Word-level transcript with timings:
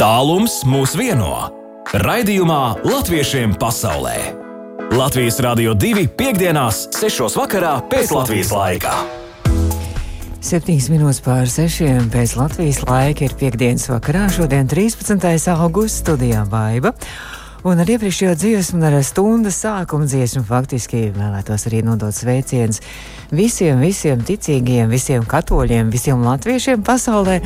Tālums 0.00 0.62
mūs 0.64 0.94
vieno. 0.96 1.50
Raidījumā 1.92 2.86
Latviešiem 2.88 3.52
pasaulē. 3.60 4.14
Latvijas 4.96 5.36
Rādio 5.44 5.74
2.5.6. 5.76 7.26
vakarā 7.36 7.74
pēc 7.92 8.14
Latvijas 8.16 8.48
laika. 8.56 8.94
7 10.40 10.88
minūtes 10.94 11.20
pār 11.20 11.44
6 11.52 12.08
pēc 12.14 12.32
Latvijas 12.40 12.80
laika 12.88 13.26
ir 13.28 13.36
piekdienas 13.36 13.90
vakarā, 13.92 14.24
šodien 14.32 14.72
13. 14.72 15.20
augusts 15.52 16.00
studijā 16.00 16.46
Baiva. 16.48 16.94
Un 17.60 17.76
ar 17.76 17.90
iepriekšējo 17.92 18.32
dziesmu, 18.40 18.80
ar 18.88 18.94
stundas 19.04 19.58
sākuma 19.60 20.06
dziesmu 20.08 20.40
faktiski 20.48 21.10
vēlētos 21.12 21.66
arī 21.68 21.82
nodot 21.84 22.16
sveicienus 22.16 22.80
visiem, 23.30 23.82
visiem 23.84 24.22
ticīgiem, 24.26 24.88
visiem 24.90 25.24
katoļiem, 25.28 25.90
visiem 25.92 26.22
latviešiem 26.24 26.80
pasaulē, 26.86 27.36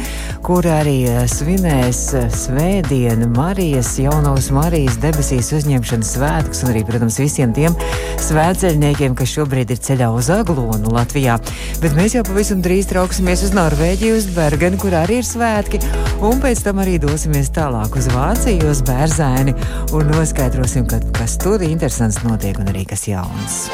kur 0.45 0.67
arī 0.71 1.27
svinēs 1.29 2.05
svētdienu 2.33 3.29
Marijas, 3.35 3.95
jaunās 4.01 4.53
Marijas 4.55 5.01
debesīs 5.03 5.51
uzņemšanas 5.59 6.15
svētkus, 6.17 6.63
un 6.65 6.73
arī, 6.73 6.85
protams, 6.89 7.19
visiem 7.21 7.53
tiem 7.57 7.77
svētceļniekiem, 8.25 9.17
kas 9.19 9.35
šobrīd 9.35 9.75
ir 9.75 9.83
ceļā 9.85 10.13
uz 10.15 10.31
Aglonu 10.33 10.95
Latvijā. 10.95 11.37
Bet 11.83 11.99
mēs 11.99 12.17
jau 12.17 12.25
pavisam 12.27 12.63
drīz 12.65 12.89
trauksimies 12.93 13.45
uz 13.49 13.53
Norvēģiju, 13.57 14.23
uz 14.23 14.31
Bergenu, 14.37 14.81
kur 14.81 14.97
arī 15.03 15.21
ir 15.21 15.29
svētki, 15.29 15.83
un 16.25 16.41
pēc 16.41 16.65
tam 16.65 16.81
arī 16.85 16.97
dosimies 17.03 17.53
tālāk 17.55 17.99
uz 17.99 18.09
Vāciju, 18.15 18.71
uz 18.73 18.81
Bērzēni. 18.87 19.57
Un 19.93 20.04
un 20.05 20.13
noskaidrosim, 20.13 20.87
ka, 20.89 20.99
kas 21.17 21.37
tur 21.41 21.63
ir 21.63 21.73
interesants 21.73 22.21
notiek 22.27 22.59
un 22.61 22.69
arī 22.73 22.85
kas 22.89 23.07
jauns. 23.09 23.65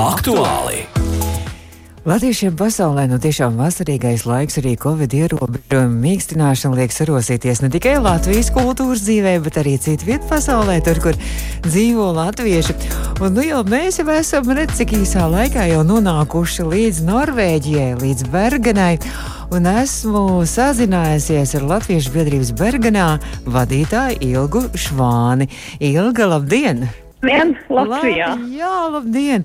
aktuāli! 0.00 0.84
Latviešiem 2.00 2.54
pasaulē 2.56 3.02
nu 3.10 3.18
tiešām 3.20 3.58
vasarīgais 3.60 4.22
laiks 4.24 4.56
arī 4.56 4.70
Covid 4.80 5.12
ierobežojumu 5.18 5.98
mīkstināšana 6.00 6.78
liek 6.78 6.94
sarosīties 6.96 7.60
ne 7.60 7.68
tikai 7.74 7.98
Latvijas 8.00 8.48
kultūras 8.56 9.02
dzīvē, 9.04 9.34
bet 9.44 9.58
arī 9.60 9.74
citu 9.76 10.08
vietu 10.08 10.30
pasaulē, 10.30 10.78
tur, 10.86 10.96
kur 11.04 11.18
dzīvo 11.66 12.06
latvieši. 12.16 12.78
Un 13.20 13.36
nu 13.36 13.44
jau 13.44 13.60
mēs 13.68 14.00
jau 14.00 14.06
esam 14.14 14.48
redz, 14.48 14.78
cik 14.78 14.96
īsā 15.02 15.26
laikā 15.28 15.66
jau 15.74 15.84
nonākuši 15.90 16.66
līdz 16.70 17.02
Norvēģijai, 17.10 17.92
līdz 18.00 18.30
Bergenai. 18.32 18.94
Un 19.52 19.68
esmu 19.68 20.24
sazinājusies 20.48 21.52
ar 21.60 21.68
Latviešu 21.74 22.16
biedrības 22.16 22.56
Bergenā 22.56 23.10
vadītāju 23.44 24.24
Ilgu 24.24 24.64
Švāni. 24.72 25.52
Ilga, 25.84 26.32
labdien! 26.32 26.86
Labdien, 27.20 27.50
Latvijā! 27.68 28.28
Labi, 28.32 28.54
jā, 28.56 28.76
labdien! 28.94 29.42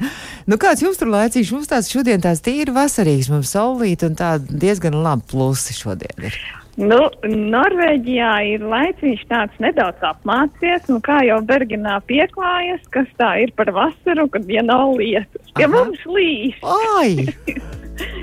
Nu, 0.48 0.56
kāds 0.62 0.84
jums 0.84 1.00
tur 1.00 1.10
laicīgs? 1.12 1.52
Mums 1.52 1.68
tāds 1.68 1.90
šodien 1.92 2.22
tās 2.24 2.40
tīri 2.46 2.72
vasarīgs, 2.72 3.28
mums 3.34 3.52
saulīt 3.52 4.06
un 4.08 4.16
tā 4.16 4.38
diezgan 4.40 4.96
labi 5.04 5.28
plusi 5.34 5.76
šodien 5.76 6.30
ir. 6.30 6.38
Nu, 6.80 7.02
Norvēģijā 7.28 8.32
ir 8.52 8.64
laiciņš 8.68 9.22
tāds 9.30 9.60
nedaudz 9.64 10.04
apmācies, 10.08 10.88
un 10.92 11.00
kā 11.04 11.22
jau 11.28 11.42
Bergenā 11.48 12.02
pieklājas, 12.08 12.84
kas 12.96 13.12
tā 13.20 13.32
ir 13.44 13.52
par 13.60 13.72
vasaru, 13.76 14.28
kad 14.32 14.48
ja 14.52 14.64
nav 14.64 14.96
lietas. 15.00 15.44
Pie 15.56 15.68
mums 15.72 16.04
līs! 16.08 16.60
Ai! 16.64 17.28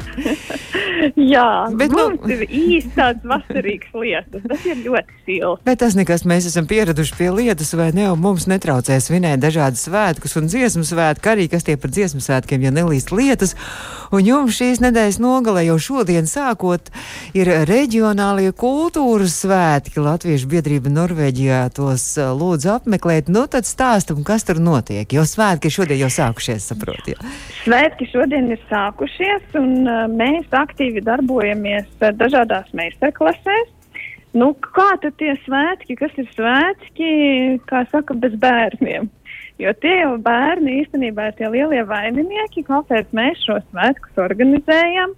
Jā, 1.16 1.68
bet 1.78 1.92
nu- 1.94 2.10
ir 2.30 2.44
īsti 2.46 2.92
tāds 2.96 3.24
vasarīgs 3.26 3.92
lietas. 3.96 4.44
Tas 4.48 4.66
ir 4.66 4.82
ļoti 4.84 5.18
silts. 5.26 5.62
Bet 5.66 5.80
tas 5.82 5.96
nekas, 5.98 6.24
mēs 6.28 6.46
esam 6.50 6.66
pieraduši 6.70 7.16
pie 7.18 7.30
lietas, 7.34 7.72
vai 7.78 7.90
ne? 7.96 8.10
Mums 8.18 8.46
netraucē 8.50 8.98
svinēt 9.02 9.42
dažādas 9.42 9.86
svētkus 9.88 10.36
un 10.38 10.50
dziesmu 10.50 10.84
svētku, 10.86 11.32
arī 11.32 11.48
kas 11.50 11.64
tie 11.66 11.76
par 11.80 11.90
dziesmu 11.94 12.20
svētkiem, 12.22 12.62
ja 12.66 12.74
nelīst 12.74 13.14
lietas. 13.14 13.56
Un 14.12 14.20
jums 14.26 14.58
šīs 14.58 14.82
nedēļas 14.84 15.18
nogalē 15.24 15.64
jau 15.70 15.78
šodien 15.80 16.26
sākot 16.28 16.90
ir 17.32 17.48
reģionālie 17.68 18.50
kultūras 18.52 19.38
svētki. 19.40 20.02
Latviešu 20.04 20.50
biedrība 20.52 20.92
Norvēģijā 20.92 21.62
tos 21.72 22.04
lūdzu 22.18 22.74
apmeklēt. 22.76 23.30
Nu, 23.32 23.46
tad 23.48 23.64
stāstam, 23.64 24.20
kas 24.26 24.44
tur 24.44 24.60
notiek. 24.60 25.08
Jo 25.16 25.24
svētki 25.24 25.72
šodien 25.72 26.02
jau 26.04 26.10
sākušies, 26.12 26.66
saprotiet. 26.74 27.22
Svētki 27.64 28.10
šodien 28.12 28.50
ir 28.52 28.60
sākušies 28.68 29.56
un 29.56 29.88
uh, 29.88 30.04
mēs 30.12 30.44
aktīvi 30.52 30.91
darbojamies 31.00 31.88
uh, 32.00 32.10
dažādās 32.18 32.68
meistarklasēs. 32.76 33.70
Nu, 34.36 34.52
kā 34.74 34.94
tad 35.02 35.18
tie 35.20 35.34
svētki, 35.44 35.96
kas 36.00 36.12
ir 36.20 36.28
svētki, 36.32 37.08
kā 37.68 37.82
saka, 37.92 38.16
bez 38.16 38.36
bērniem? 38.40 39.10
Jo 39.60 39.74
tie 39.78 39.98
jau 40.00 40.14
bērni 40.24 40.78
īstenībā 40.80 41.28
ir 41.28 41.34
tie 41.38 41.50
lielie 41.52 41.82
vaininieki, 41.86 42.64
kāpēc 42.66 43.12
mēs 43.16 43.44
šos 43.44 43.64
svētkus 43.70 44.22
organizējam. 44.24 45.12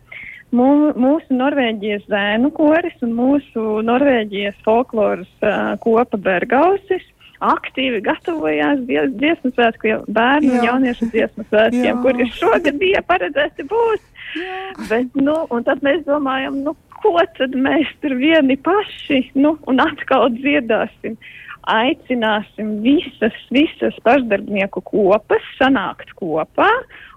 Mūsu 0.54 1.34
Norvēģijas 1.34 2.04
zēnu 2.10 2.50
koris 2.54 2.94
un 3.02 3.14
mūsu 3.16 3.80
Norvēģijas 3.86 4.58
folkloras 4.66 5.30
uh, 5.42 5.74
kopa 5.82 6.18
Bergausis 6.20 7.06
aktīvi 7.50 8.00
gatavojās 8.04 8.82
dziesmu 8.86 9.52
svētku 9.54 10.00
bērnu 10.16 10.58
un 10.58 10.66
jauniešu 10.68 11.10
dziesmu 11.12 11.46
svētkiem, 11.50 12.02
kuri 12.04 12.28
šogad 12.38 12.80
bija 12.80 13.04
paredzēti 13.06 13.66
būt. 13.70 14.10
Bet, 14.88 15.14
nu, 15.14 15.36
un 15.54 15.64
tad 15.66 15.84
mēs 15.86 16.02
domājam, 16.08 16.58
nu, 16.66 16.74
ko 17.04 17.20
tad 17.38 17.54
mēs 17.54 17.90
tur 18.02 18.16
vieni 18.18 18.56
paši, 18.64 19.20
nu, 19.38 19.54
un 19.70 19.82
atkal 19.84 20.30
dziedāsim. 20.34 21.18
Aicināsim 21.70 22.74
visas, 22.84 23.36
visas 23.54 23.96
pašdarbnieku 24.04 24.82
kopas 24.84 25.44
sanākt 25.56 26.10
kopā 26.18 26.68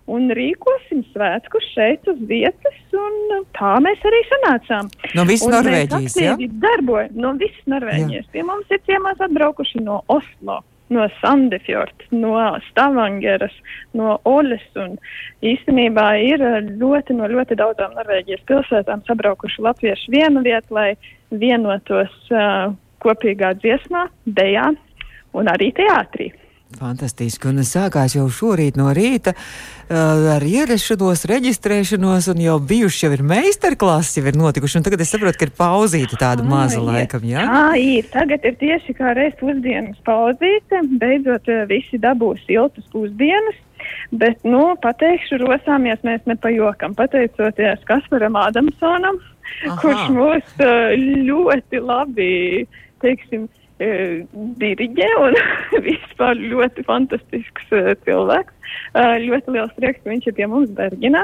un 0.07 0.29
rīkosim 0.37 1.03
svētkus 1.11 1.67
šeit 1.73 2.07
uz 2.07 2.21
vietas, 2.29 2.79
un 2.95 3.43
tā 3.57 3.73
mēs 3.83 4.07
arī 4.07 4.23
sanācām. 4.29 4.89
No 5.17 5.27
visas 5.27 5.51
Norvēģijas, 5.51 6.17
jā? 6.21 6.33
Ja? 6.39 6.55
Darboja, 6.63 7.11
no 7.15 7.35
visas 7.39 7.69
Norvēģijas. 7.69 8.31
Pie 8.33 8.47
mums 8.47 8.71
ir 8.71 8.81
ciemās 8.87 9.21
atbraukuši 9.27 9.83
no 9.83 10.01
Oslo 10.11 10.61
no 10.89 11.07
Sandefjordas, 11.21 12.07
no 12.15 12.37
Stavangeras, 12.69 13.53
no 13.97 14.17
Oļas. 14.27 14.65
Īstenībā 15.43 16.07
ir 16.23 16.43
ļoti 16.79 17.17
no 17.17 17.27
ļoti 17.31 17.57
daudzām 17.59 17.95
Norvēģijas 17.97 18.45
pilsētām 18.47 19.03
sabraukuši 19.07 19.65
latvieši 19.67 20.13
vienu 20.13 20.43
vietu, 20.45 20.77
lai 20.77 20.89
vienotos 21.31 22.13
uh, 22.31 22.71
kopīgā 23.03 23.53
dziesmā, 23.59 24.07
dejā 24.25 24.69
un 25.37 25.51
arī 25.51 25.73
teātrī. 25.75 26.31
Fantastiski. 26.75 27.47
Un 27.47 27.63
sākās 27.63 28.17
jau 28.17 28.25
šorīt 28.31 28.75
no 28.77 28.89
rīta 28.95 29.31
uh, 29.33 30.33
ar 30.35 30.43
ierašanos, 30.43 31.23
reģistrēšanos, 31.31 32.27
un 32.33 32.41
jau 32.43 32.57
bijuši 32.59 33.05
jau 33.05 33.11
ir 33.15 33.23
meistarklases, 33.27 34.17
jau 34.19 34.25
ir 34.27 34.39
notikuši. 34.39 34.79
Un 34.79 34.87
tagad 34.87 35.03
es 35.05 35.13
saprotu, 35.13 35.39
ka 35.39 35.47
ir 35.47 35.53
pauzīta 35.57 36.19
tāda 36.19 36.43
tā, 36.43 36.49
maza 36.49 36.81
ir. 36.81 36.87
laikam. 36.89 37.23
Ja? 37.27 37.45
Tā 37.47 37.79
ir. 37.79 38.09
Tagad 38.11 38.49
ir 38.49 38.57
tieši 38.59 38.97
kā 38.97 39.15
reiz 39.17 39.37
pusdienas 39.39 40.01
pauzīte. 40.07 40.83
Beidzot, 40.99 41.47
visi 41.71 42.01
dabūs 42.03 42.43
siltas 42.49 42.85
pusdienas. 42.91 43.63
Bet, 44.11 44.41
nu, 44.43 44.73
pateikšu, 44.83 45.39
rosāmies 45.45 46.03
mēs 46.03 46.25
nepajokam. 46.27 46.95
Pateicoties 46.97 47.85
Kasparam 47.87 48.35
Adamsonam, 48.39 49.21
Aha. 49.69 49.77
kurš 49.79 50.09
mūs 50.15 50.65
ļoti 51.29 51.79
labi, 51.85 52.33
teiksim, 53.03 53.47
E, 53.47 53.66
diriģē 53.77 55.09
un 55.21 55.37
vispār 55.87 56.39
ļoti 56.41 56.85
fantastisks 56.87 57.71
uh, 57.75 57.93
cilvēks. 58.05 58.53
Uh, 58.97 59.15
ļoti 59.23 59.55
liels 59.55 59.73
prieks, 59.77 60.03
ka 60.03 60.11
viņš 60.11 60.27
ir 60.27 60.37
pie 60.39 60.49
mums 60.51 60.73
Berģinā. 60.77 61.23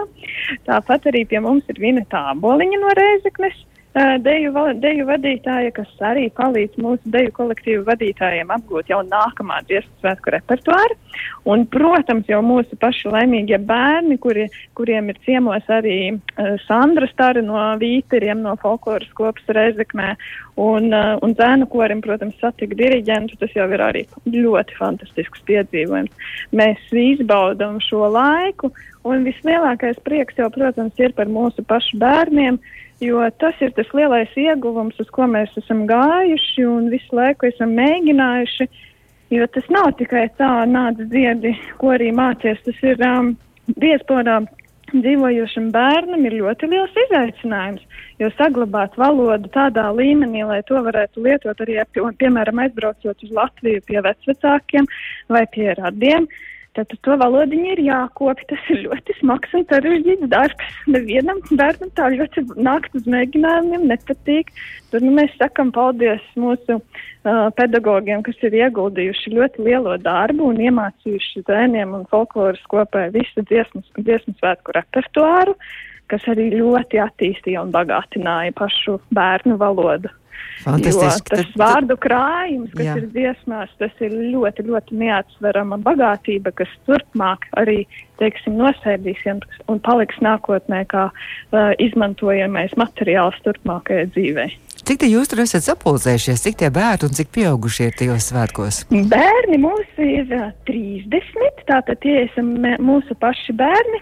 Tāpat 0.69 1.09
arī 1.11 1.25
pie 1.29 1.41
mums 1.43 1.67
ir 1.71 1.81
Vina 1.81 2.05
Tāboliņa 2.13 2.81
no 2.81 2.97
Rēzeknes. 2.99 3.61
Uh, 3.93 4.15
deju, 4.25 4.49
deju 4.81 5.03
vadītāja, 5.05 5.69
kas 5.75 5.89
arī 6.01 6.23
palīdz 6.33 6.79
mūsu 6.81 7.11
deju 7.13 7.29
kolektīvu 7.35 7.83
vadītājiem 7.85 8.49
apgūt 8.55 8.89
jau 8.89 9.03
nākamā 9.05 9.59
dziesmu 9.67 9.99
svētku 10.01 10.33
repertuāru. 10.33 10.97
Un, 11.45 11.67
protams, 11.69 12.25
jau 12.31 12.39
mūsu 12.41 12.73
pašu 12.81 13.11
laimīgie 13.13 13.59
bērni, 13.61 14.17
kuri, 14.23 14.47
kuriem 14.73 15.11
ir 15.13 15.19
ciemos 15.27 15.69
arī 15.69 15.97
uh, 16.15 16.55
Sandra 16.65 17.05
Stara 17.11 17.43
no 17.45 17.59
Vīteriem, 17.77 18.41
no 18.41 18.55
folkloras 18.63 19.13
kopas 19.13 19.53
Reizeknē, 19.59 20.15
un, 20.59 20.91
uh, 20.93 21.15
un 21.25 21.33
zēnu 21.37 21.67
korim, 21.71 22.01
protams, 22.03 22.37
satika 22.41 22.77
diriģentu, 22.77 23.37
tas 23.41 23.53
jau 23.55 23.65
ir 23.73 23.81
arī 23.81 24.03
ļoti 24.29 24.77
fantastisks 24.77 25.43
piedzīvojums. 25.49 26.29
Mēs 26.53 26.81
izbaudam 26.91 27.79
šo 27.81 28.05
laiku, 28.13 28.71
un 29.07 29.25
vislielākais 29.27 29.99
prieks 30.05 30.37
jau, 30.39 30.49
protams, 30.53 30.93
ir 31.01 31.15
par 31.17 31.31
mūsu 31.31 31.65
pašu 31.67 31.97
bērniem, 32.01 32.59
jo 33.03 33.23
tas 33.41 33.59
ir 33.65 33.73
tas 33.75 33.89
lielais 33.97 34.31
ieguvums, 34.39 34.99
uz 35.01 35.09
ko 35.13 35.27
mēs 35.27 35.53
esam 35.59 35.85
gājuši 35.89 36.67
un 36.69 36.89
visu 36.93 37.17
laiku 37.17 37.49
esam 37.49 37.73
mēģinājuši. 37.79 38.69
Jo 39.33 39.47
tas 39.49 39.65
nav 39.73 39.95
tikai 39.97 40.27
tā 40.37 40.51
nāca 40.69 41.07
dziedi, 41.09 41.55
ko 41.79 41.95
arī 41.95 42.11
mācies. 42.13 42.59
Tas 42.67 42.83
ir 42.85 42.99
um, 43.01 43.31
diasporā 43.81 44.43
dzīvojošam 45.01 45.71
bērnam 45.73 46.25
ir 46.27 46.37
ļoti 46.41 46.69
liels 46.69 46.97
izaicinājums, 47.05 47.83
jo 48.21 48.29
saglabāt 48.37 48.97
valodu 48.99 49.49
tādā 49.53 49.87
līmenī, 49.95 50.43
lai 50.47 50.61
to 50.67 50.79
varētu 50.85 51.25
lietot 51.25 51.63
arī, 51.65 51.79
piemēram, 51.93 52.61
aizbraucot 52.65 53.25
uz 53.25 53.33
Latviju 53.33 53.83
pie 53.87 54.01
vecvecākiem 54.05 54.89
vai 55.33 55.45
pie 55.53 55.71
radiem, 55.79 56.27
Tātad 56.73 56.97
to 57.05 57.15
valodiņu 57.21 57.73
ir 57.75 57.81
jākopja. 57.85 58.47
Tas 58.49 58.69
ir 58.73 58.79
ļoti 58.87 59.13
smags 59.19 59.51
un 59.53 59.65
sarežģīts 59.69 60.29
darbs. 60.31 60.71
Nevienam 60.89 61.41
bērnam 61.51 61.91
tā 61.99 62.07
ļoti 62.15 62.45
nākt 62.57 62.97
uz 62.97 63.05
mēģinājumiem 63.13 63.85
nepatīk. 63.91 64.49
Tur 64.89 65.05
nu, 65.05 65.11
mēs 65.19 65.35
sakam 65.37 65.69
paldies 65.75 66.25
mūsu 66.39 66.79
uh, 66.79 67.45
pedagogiem, 67.59 68.25
kas 68.25 68.41
ir 68.47 68.57
ieguldījuši 68.63 69.35
ļoti 69.35 69.67
lielo 69.67 69.93
darbu 70.01 70.49
un 70.49 70.63
iemācījuši 70.65 71.45
zēniem 71.45 71.93
un 71.99 72.09
folkloras 72.09 72.65
kopē 72.73 73.05
visu 73.13 73.45
dziesmu, 73.45 73.83
dziesmu 73.99 74.33
svētku 74.41 74.73
repertuāru, 74.79 75.53
kas 76.09 76.25
arī 76.33 76.49
ļoti 76.57 77.05
attīstīja 77.05 77.67
un 77.67 77.73
bagātināja 77.75 78.57
pašu 78.57 78.97
bērnu 79.13 79.61
valodu. 79.61 80.09
Fantastiski. 80.63 81.33
Tas 81.33 81.49
vārdu 81.59 81.97
krājums, 81.99 82.71
kas 82.75 82.87
Jā. 82.87 82.95
ir 83.01 83.07
dziesmās, 83.15 83.71
tas 83.81 84.03
ir 84.03 84.13
ļoti, 84.33 84.65
ļoti 84.69 84.99
neatsverama 85.01 85.79
bagātība, 85.83 86.53
kas 86.55 86.71
turpmāk 86.87 87.49
arī, 87.59 87.83
teiksim, 88.21 88.55
nosēdīsies 88.61 89.43
un 89.71 89.81
paliks 89.83 90.19
nākotnē 90.23 90.83
kā 90.93 91.09
uh, 91.11 91.73
izmantojamais 91.83 92.75
materiāls 92.79 93.39
turpmākajai 93.47 94.07
dzīvei. 94.15 94.51
Cik 94.83 94.99
te 94.99 95.07
jūs 95.07 95.29
tur 95.31 95.39
esat 95.39 95.63
sapulcējušies, 95.63 96.41
cik 96.43 96.57
tie 96.59 96.67
bērni 96.75 97.07
un 97.07 97.13
cik 97.15 97.29
pieaugušie 97.31 97.85
ir 97.87 97.93
tajos 97.95 98.25
svētkos? 98.27 98.81
Bērni 98.91 99.59
mums 99.63 100.01
ir 100.03 100.27
uh, 100.35 100.49
30, 100.67 101.63
tātad 101.69 102.01
tie 102.03 102.17
esam 102.25 102.49
mūsu 102.83 103.15
paši 103.21 103.55
bērni. 103.61 104.01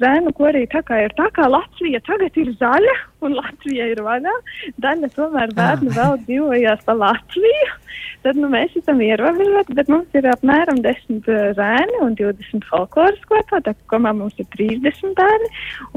Zēnu 0.00 0.32
korī 0.38 0.64
tā 0.72 0.80
kā 0.88 1.02
ir 1.04 1.12
tā 1.20 1.28
kā 1.36 1.50
Latvija 1.52 2.00
tagad 2.08 2.40
ir 2.40 2.54
zaļa 2.62 2.96
un 3.28 3.36
Latvija 3.36 3.90
ir 3.92 4.00
vaļā. 4.04 4.32
Daļa 4.80 5.12
tomēr 5.18 5.52
Ah. 5.60 5.76
vēl 5.84 6.16
dzīvojās 6.24 6.84
pa 6.88 6.96
Latviju. 6.96 7.72
Tad 8.24 8.38
nu, 8.40 8.48
mēs 8.48 8.72
esam 8.80 9.02
ierobežoti, 9.04 9.74
bet 9.76 9.90
mums 9.92 10.16
ir 10.16 10.24
apmēram 10.32 10.80
10 10.84 11.28
uh, 11.28 11.52
zēni 11.58 12.00
un 12.00 12.16
20 12.16 12.64
folkloras 12.70 13.20
kopā. 13.28 13.60
Tā 13.60 13.74
kā 13.76 13.88
komā 13.92 14.14
mums 14.16 14.40
ir 14.40 14.48
30 14.56 15.12
bērni 15.18 15.50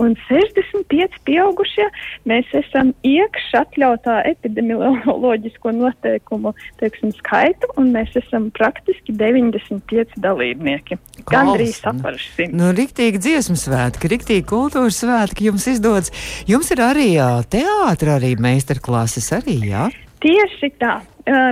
un 0.04 0.16
65 0.28 1.22
pieaugušie. 1.24 1.88
Mēs 2.28 2.52
esam 2.60 2.92
iekš 3.08 3.48
atļautā 3.78 4.22
epidemioloģisko 4.32 5.72
noteikumu 5.76 6.54
teiksim, 6.82 7.12
skaitu, 7.20 7.70
un 7.78 7.92
mēs 7.94 8.16
esam 8.18 8.50
praktiski 8.56 9.14
95 9.14 10.18
dalībnieki. 10.24 10.98
Gandrīz 11.28 11.78
Klausam. 11.82 12.02
saprašsim. 12.02 12.56
Nu, 12.58 12.72
riktīgi 12.76 13.22
dziesmu 13.22 13.58
svētki, 13.60 14.10
riktīgi 14.10 14.46
kultūras 14.50 15.02
svētki 15.04 15.50
jums 15.50 15.68
izdodas. 15.70 16.12
Jums 16.50 16.72
ir 16.74 16.82
arī 16.82 17.10
teātra, 17.50 18.18
arī 18.18 18.36
meistarklases 18.40 19.30
arī, 19.38 19.60
jā? 19.74 19.88
Tieši 20.24 20.74
tā. 20.82 21.00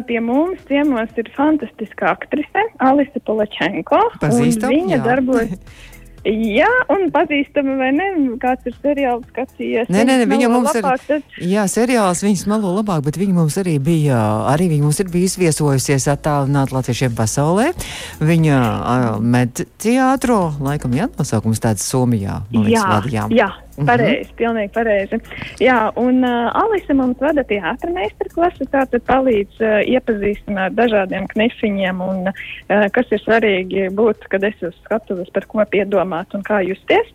Pie 0.08 0.22
mums 0.24 0.62
ciemos 0.70 1.12
ir 1.20 1.28
fantastiska 1.36 2.14
aktrise 2.14 2.62
Alise 2.80 3.20
Polačenko. 3.28 4.00
un 4.14 4.22
Pazīstam, 4.24 4.72
Viņa 4.72 5.02
darbojas. 5.04 5.60
Jā, 6.26 6.68
un 6.90 7.12
pazīstama 7.14 7.76
vai 7.78 7.92
ne? 7.94 8.06
Kāds 8.42 8.66
ir 8.66 8.74
seriāls 8.82 9.26
skatījies? 9.30 9.92
Nē, 9.94 10.02
nē, 10.10 10.16
nē, 10.24 10.26
viņa 10.32 10.48
mums 10.50 10.74
ir. 10.74 10.82
labāk, 10.82 11.04
tad- 11.06 11.24
Jā, 11.38 11.66
seriāls 11.70 12.24
viņas 12.26 12.48
malo 12.50 12.72
labāk, 12.82 13.04
bet 13.06 13.20
viņa 13.22 13.34
mums 13.38 13.58
arī 13.62 13.76
bija, 13.80 14.18
arī 14.50 14.70
viņa 14.74 14.82
mums 14.88 15.00
ir 15.00 15.06
bijusi 15.14 15.38
viesojusies 15.44 16.08
attālināt 16.16 16.74
latviešiem 16.74 17.14
pasaulē. 17.14 17.68
Viņa 18.20 18.58
uh, 18.58 19.20
med 19.22 19.54
teātro, 19.78 20.40
laikam, 20.60 20.92
jā, 20.98 21.06
nosaukums 21.20 21.62
tāds 21.62 21.86
Somijā. 21.86 22.42
liekas, 22.52 22.74
Jā, 22.74 22.88
vadījām. 22.96 23.30
jā, 23.30 23.50
Mhm. 23.54 23.65
Pareizi, 23.88 24.32
pilnīgi 24.40 24.72
pareizi. 24.76 25.20
Jā, 25.64 25.80
un 26.00 26.24
uh, 26.26 26.52
Alise 26.64 26.96
mums 26.98 27.22
vada 27.24 27.44
teātra 27.48 27.92
meistarklasi, 27.96 28.70
tātad 28.74 29.04
palīdz 29.10 29.62
uh, 29.64 29.80
iepazīstināt 29.96 30.78
dažādiem 30.78 31.28
knifiņiem 31.34 32.04
un 32.06 32.30
uh, 32.32 32.86
kas 32.96 33.12
ir 33.12 33.24
svarīgi 33.24 33.90
būt, 33.96 34.30
kad 34.32 34.46
es 34.48 34.62
uz 34.66 34.76
skatuves 34.86 35.32
par 35.36 35.50
ko 35.52 35.66
piedomāt 35.72 36.36
un 36.38 36.46
kā 36.46 36.62
justies. 36.66 37.12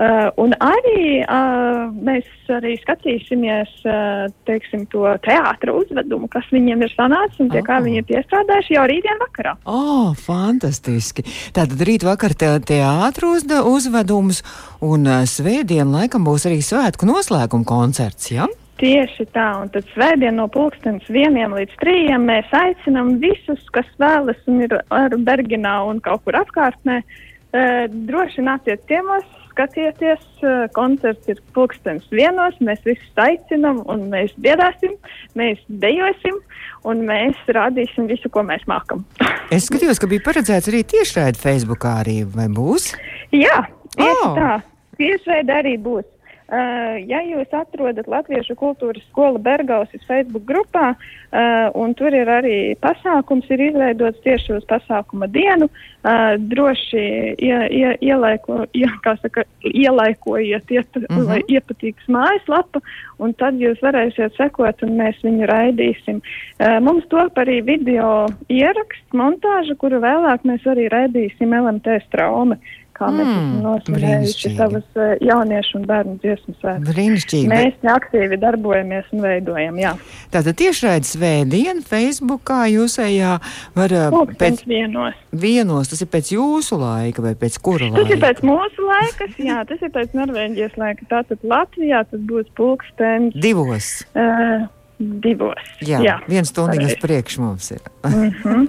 Uh, 0.00 0.30
un 0.40 0.54
arī 0.62 1.20
uh, 1.26 1.90
mēs 1.92 2.24
arī 2.54 2.76
skatīsimies, 2.80 3.72
uh, 3.84 4.30
teiksim, 4.48 4.86
to 4.92 5.02
teātra 5.24 5.74
uzvedumu, 5.76 6.28
kas 6.30 6.46
viņiem 6.54 6.86
ir 6.86 6.94
sanācis 6.94 7.42
un 7.42 7.50
pie 7.52 7.60
kā 7.66 7.80
Oh. 7.80 7.84
viņi 7.84 8.00
ir 8.00 8.06
piestrādājuši 8.08 8.76
jau 8.76 8.86
rītdien 8.88 9.20
vakarā. 9.20 9.56
O, 9.64 9.74
oh, 9.74 10.14
fantastiski. 10.14 11.24
Tātad 11.56 11.82
rīt 11.86 12.06
vakar 12.06 12.34
te, 12.38 12.48
teātru 12.70 13.34
uzda, 13.36 13.60
uzvedums, 13.66 14.42
un 14.80 15.10
uh, 15.10 15.24
svētdien 15.28 15.89
laikam 15.94 16.26
būs 16.26 16.46
arī 16.48 16.60
svētku 16.64 17.08
noslēguma 17.08 17.66
koncerts, 17.68 18.30
jā? 18.32 18.48
Tieši 18.80 19.26
tā, 19.34 19.46
un 19.60 19.68
tad 19.74 19.84
svētdien 19.92 20.38
no 20.40 20.46
pulkstenes 20.48 21.04
vieniem 21.12 21.52
līdz 21.52 21.74
trījiem 21.82 22.22
mēs 22.30 22.48
aicinām 22.56 23.18
visus, 23.20 23.60
kas 23.74 23.88
vēlas 24.00 24.40
un 24.48 24.62
ir 24.64 24.78
ar 24.96 25.16
Berginā 25.26 25.74
un 25.90 26.00
kaut 26.04 26.24
kur 26.24 26.38
apkārtnē, 26.40 27.02
uh, 27.04 27.84
droši 28.08 28.46
nāciet 28.46 28.86
ciemos, 28.88 29.26
skatieties, 29.50 30.24
uh, 30.40 30.64
koncerts 30.72 31.28
ir 31.28 31.42
pulkstenes 31.52 32.08
vienos, 32.14 32.56
mēs 32.64 32.80
visus 32.88 33.20
aicinām 33.20 33.82
un 33.84 34.08
mēs 34.14 34.32
dziedāsim, 34.40 34.96
mēs 35.36 35.60
dejosim 35.68 36.40
un 36.88 37.04
mēs 37.10 37.36
rādīsim 37.52 38.08
visu, 38.08 38.32
ko 38.32 38.46
mēs 38.48 38.64
mākam. 38.70 39.04
Es 39.50 39.66
skatījos, 39.66 39.98
ka 39.98 40.06
bija 40.06 40.22
paredzēts 40.22 40.70
arī 40.70 40.84
tiešraidi 40.86 41.40
Facebookā 41.42 41.96
arī, 42.04 42.20
vai 42.22 42.46
būs? 42.54 42.92
Jā, 43.34 43.64
tieši 43.96 44.28
oh. 44.28 44.36
tā. 44.38 44.52
Tiešraidi 45.00 45.60
arī 45.60 45.76
būs. 45.80 46.08
Uh, 46.50 46.96
ja 47.06 47.20
jūs 47.22 47.52
atrodat 47.54 48.08
Latviešu 48.10 48.56
kultūras 48.58 49.04
skola 49.12 49.38
Bergausis 49.38 50.02
Facebook 50.08 50.42
grupā, 50.48 50.96
uh, 50.96 51.68
un 51.78 51.92
tur 51.94 52.10
ir 52.10 52.26
arī 52.26 52.54
pasākums, 52.82 53.46
ir 53.54 53.62
izveidots 53.68 54.18
tieši 54.24 54.56
uz 54.56 54.64
pasākuma 54.66 55.28
dienu, 55.30 55.68
uh, 55.70 56.32
droši 56.50 57.04
ie, 57.38 57.54
ie, 57.70 57.92
ielaiko, 58.02 58.64
ie, 58.74 58.88
saka, 59.22 59.44
ielaikojiet, 59.62 60.74
iet, 60.74 60.90
uh 60.98 61.06
Mhm. 61.06 61.20
-huh. 61.20 61.28
lai 61.28 61.40
iepatīks 61.54 62.10
mājaslapa, 62.10 62.82
un 63.22 63.34
tad 63.34 63.54
jūs 63.54 63.78
varēsiet 63.78 64.34
sekot, 64.34 64.82
un 64.82 64.98
mēs 64.98 65.22
viņu 65.22 65.46
raidīsim. 65.46 66.18
Uh, 66.58 66.80
mums 66.82 67.06
top 67.14 67.38
arī 67.38 67.62
video 67.62 68.26
ieraksts, 68.48 69.14
montāža, 69.14 69.78
kuru 69.78 70.02
vēlāk 70.02 70.42
mēs 70.42 70.66
arī 70.66 70.90
raidīsim 70.90 71.54
LMT 71.54 72.02
straumi 72.08 72.58
kā 73.00 73.08
mēs 73.10 73.26
Mm, 73.26 73.34
esam 73.40 73.60
nosvinējuši 73.64 74.52
savas 74.58 74.86
uh, 75.00 75.10
jauniešu 75.24 75.78
un 75.80 75.86
bērnu 75.88 76.14
dziesmu 76.22 76.54
svētkus. 76.60 76.88
Brīnišķīgi. 76.92 77.48
Mēs 77.50 77.88
aktīvi 77.96 78.38
darbojamies 78.42 79.08
un 79.16 79.24
veidojam, 79.24 79.78
jā. 79.80 79.92
Tātad 80.34 80.58
tiešraidi 80.60 81.08
svētdien 81.10 81.80
Facebookā 81.86 82.60
jūsējā 82.74 83.32
var 83.78 83.96
uh, 83.96 84.18
Pēc 84.30 84.36
pēc 84.44 84.64
vienos. 84.68 85.16
vienos, 85.32 85.88
tas 85.92 86.02
ir 86.04 86.10
pēc 86.12 86.32
jūsu 86.36 86.78
laika 86.80 87.24
vai 87.24 87.34
pēc 87.40 87.56
kura 87.64 87.88
Tas 87.90 88.04
ir 88.04 88.18
laika? 88.18 88.20
pēc 88.26 88.42
mūsu 88.46 88.86
laikas, 88.88 89.36
jā, 89.40 89.60
tas 89.68 89.80
ir 89.82 89.92
pēc 89.94 90.12
Norvēģijas 90.20 90.76
laika. 90.80 91.08
Tātad 91.10 91.42
Latvijā 91.42 92.04
tas 92.10 92.20
būs 92.28 92.50
pulkstens 92.58 93.34
Divos. 93.40 94.04
uh, 94.14 94.68
divos. 95.00 95.60
Jā, 95.80 96.00
jā 96.04 96.16
viens 96.28 96.52
pareizi. 96.52 96.96
priekš 97.00 97.38
mums 97.40 97.70
ir. 97.72 97.80
Mhm. 98.04 98.66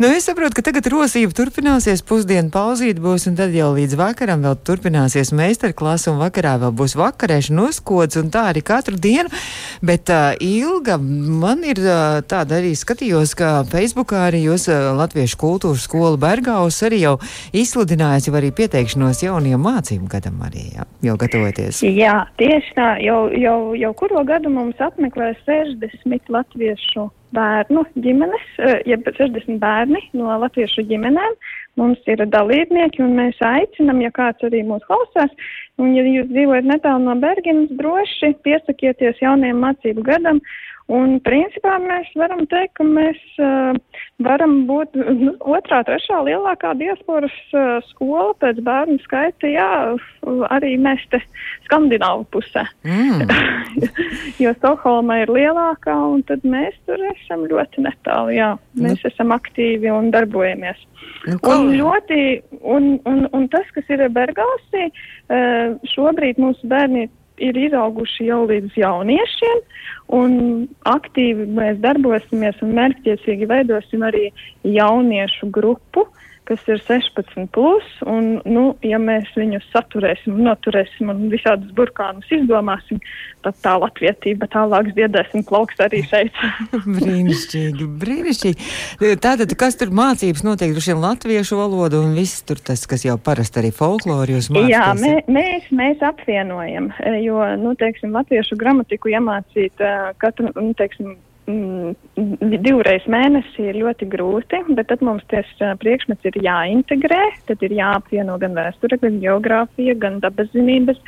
nu, 0.00 0.08
es 0.10 0.26
saprotu, 0.26 0.58
ka 0.58 0.64
tagad 0.66 0.86
rosība 0.90 1.34
turpināsies, 1.34 2.02
pusdienu 2.06 2.50
pauzīt 2.54 2.98
būs, 3.02 3.28
un 3.30 3.38
tad 3.38 3.54
jau 3.54 3.70
līdz 3.74 3.96
vakaram 3.98 4.42
vēl 4.44 4.58
turpināsies 4.66 5.32
meistarklasa, 5.34 6.12
un 6.12 6.20
vakarā 6.22 6.56
vēl 6.62 6.74
būs 6.74 6.96
vakarēšana 6.98 7.68
uzkods, 7.70 8.18
un 8.20 8.30
tā 8.34 8.48
arī 8.50 8.64
katru 8.66 8.98
dienu. 8.98 9.30
Bet 9.84 10.10
uh, 10.10 10.34
ilga, 10.42 10.98
man 10.98 11.64
ir 11.66 11.80
uh, 11.82 12.20
tāda 12.26 12.58
arī 12.60 12.74
skatījos, 12.78 13.36
ka 13.38 13.62
Facebookā 13.70 14.26
arī 14.28 14.44
jūs 14.48 14.68
uh, 14.70 14.92
Latviešu 14.98 15.38
kultūras 15.40 15.86
skola 15.86 16.18
Bergaus 16.20 16.80
arī 16.86 17.02
jau 17.04 17.16
izsludinājāt 17.54 18.28
jau 18.28 18.36
arī 18.38 18.50
pieteikšanos 18.54 19.22
jaunajam 19.24 19.62
mācību 19.66 20.10
gadam 20.10 20.42
arī, 20.46 20.68
jā, 20.74 20.86
jau 21.10 21.16
gatavoties. 21.20 21.82
Jā, 21.84 22.16
tieši 22.40 22.74
tā. 22.78 22.90
Jau, 23.04 23.26
jau, 23.34 23.58
jau 23.78 23.90
kuro 23.98 24.22
gadu 24.26 24.52
mums 24.52 24.78
apmeklē 24.82 25.32
60 25.46 26.32
latviešu 26.32 27.08
bērnu 27.34 27.82
ģimenes, 28.04 28.46
eh, 28.58 28.80
jeb 28.86 29.06
60 29.16 29.58
bērni 29.62 30.00
no 30.12 30.34
latviešu 30.42 30.86
ģimenēm. 30.90 31.38
Mums 31.80 31.98
ir 32.06 32.22
dalībnieki, 32.30 33.02
un 33.02 33.16
mēs 33.18 33.40
aicinām, 33.42 34.02
ja 34.04 34.10
kāds 34.14 34.44
arī 34.46 34.62
mūs 34.66 34.84
klausās, 34.88 35.32
un 35.78 35.94
ja 35.96 36.04
jūs 36.06 36.30
dzīvojat 36.30 36.68
netālu 36.70 37.08
no 37.08 37.16
Bergenas, 37.18 37.72
droši 37.80 38.34
piesakieties 38.46 39.22
jaunajam 39.22 39.64
mācību 39.66 40.06
gadam. 40.06 40.40
Un, 40.92 41.14
principā, 41.24 41.78
mēs 41.80 42.10
varam 42.12 42.42
teikt, 42.50 42.74
ka 42.76 42.84
mēs 42.84 43.20
uh, 43.40 43.72
varam 44.20 44.66
būt 44.68 44.92
nu, 44.98 45.30
otrā, 45.40 45.78
trešā 45.86 46.18
lielākā 46.26 46.74
diasporas 46.76 47.32
uh, 47.56 47.78
skola 47.88 48.34
pēc 48.42 48.60
bērnu 48.66 48.98
skaita, 49.06 49.48
jā, 49.48 49.68
arī 50.52 50.74
mēs 50.76 51.00
te 51.08 51.22
Skandināvu 51.64 52.26
pusē. 52.36 52.66
Mm. 52.84 53.24
jo 54.44 54.52
Stokholma 54.58 55.22
ir 55.22 55.32
lielākā, 55.32 55.96
un 55.96 56.20
tad 56.28 56.44
mēs 56.44 56.76
tur 56.84 57.00
esam 57.14 57.48
ļoti 57.48 57.86
netālu, 57.88 58.36
jā. 58.36 58.52
Mēs 58.76 59.00
nu. 59.00 59.08
esam 59.14 59.32
aktīvi 59.32 59.88
un 59.88 60.12
darbojamies. 60.12 60.84
Nu, 61.24 61.40
kā- 61.40 61.56
Un 61.56 61.72
ļoti, 61.80 62.20
un, 62.60 62.98
un, 63.08 63.24
un 63.32 63.48
tas, 63.48 63.64
kas 63.72 63.88
ir 63.88 64.04
Bergausī, 64.12 64.90
uh, 64.92 65.80
šobrīd 65.96 66.44
mūsu 66.44 66.68
bērni 66.68 67.06
ir 67.08 67.12
izauguši 67.38 68.28
jau 68.28 68.44
līdz 68.48 68.76
jauniešiem, 68.78 69.62
un 70.14 70.36
aktīvi 70.86 71.46
mēs 71.56 71.80
darbosimies 71.82 72.60
un 72.62 72.74
mērķtiecīgi 72.78 73.48
veidosim 73.50 74.04
arī 74.06 74.28
jauniešu 74.62 75.50
grupu, 75.54 76.06
kas 76.48 76.60
ir 76.68 76.80
16, 76.84 77.46
plus, 77.54 77.84
un, 78.04 78.38
nu, 78.44 78.64
ja 78.84 78.98
mēs 79.00 79.30
viņus 79.36 79.64
saturēsim, 79.72 80.36
noturēsim 80.44 81.08
un 81.12 81.22
visādus 81.32 81.72
burkānus 81.76 82.28
izdomāsim, 82.36 83.00
tad 83.44 83.56
tā 83.64 83.74
latvietība 83.80 84.48
tālāk 84.52 84.90
dziedēsim 84.96 85.46
plaukst 85.48 85.80
arī 85.84 86.02
šeit. 86.10 86.36
brīnišķīgi, 86.98 87.88
brīnišķīgi. 88.04 88.70
Tātad, 89.24 89.56
kas 89.60 89.80
tur 89.80 89.94
mācības 89.96 90.44
notiek, 90.44 90.74
droši 90.76 90.92
vien 90.92 91.04
latviešu 91.04 91.60
valodu 91.60 92.04
un 92.04 92.16
viss 92.18 92.44
tur 92.44 92.60
tas, 92.60 92.84
kas 92.90 93.06
jau 93.08 93.16
parasti 93.16 93.62
arī 93.62 93.72
folklori 93.74 94.36
jūs 94.36 94.50
mācāties? 94.52 94.74
Jā, 94.74 94.90
mē, 95.00 95.14
mēs, 95.32 95.70
mēs 95.72 96.04
apvienojam, 96.04 96.92
jo, 97.24 97.40
nu, 97.60 97.72
teiksim, 97.80 98.12
latviešu 98.16 98.60
gramatiku 98.60 99.14
iemācīt 99.16 99.80
katru, 100.20 100.52
nu, 100.60 100.72
teiksim, 100.76 101.16
divreiz 101.46 103.04
mēnesī 103.10 103.66
ir 103.68 103.78
ļoti 103.82 104.06
grūti, 104.08 104.60
bet 104.76 104.88
tad 104.88 105.02
mums 105.04 105.24
tas 105.28 105.48
priekšmets 105.80 106.24
ir 106.30 106.38
jāintegrē. 106.44 107.20
Tad 107.48 107.62
ir 107.66 107.74
jāapvieno 107.76 108.38
gan 108.40 108.56
vēsture, 108.56 108.96
gan 109.02 109.20
geogrāfija, 109.20 109.96
gan 110.00 110.20
dabaszinības, 110.24 111.00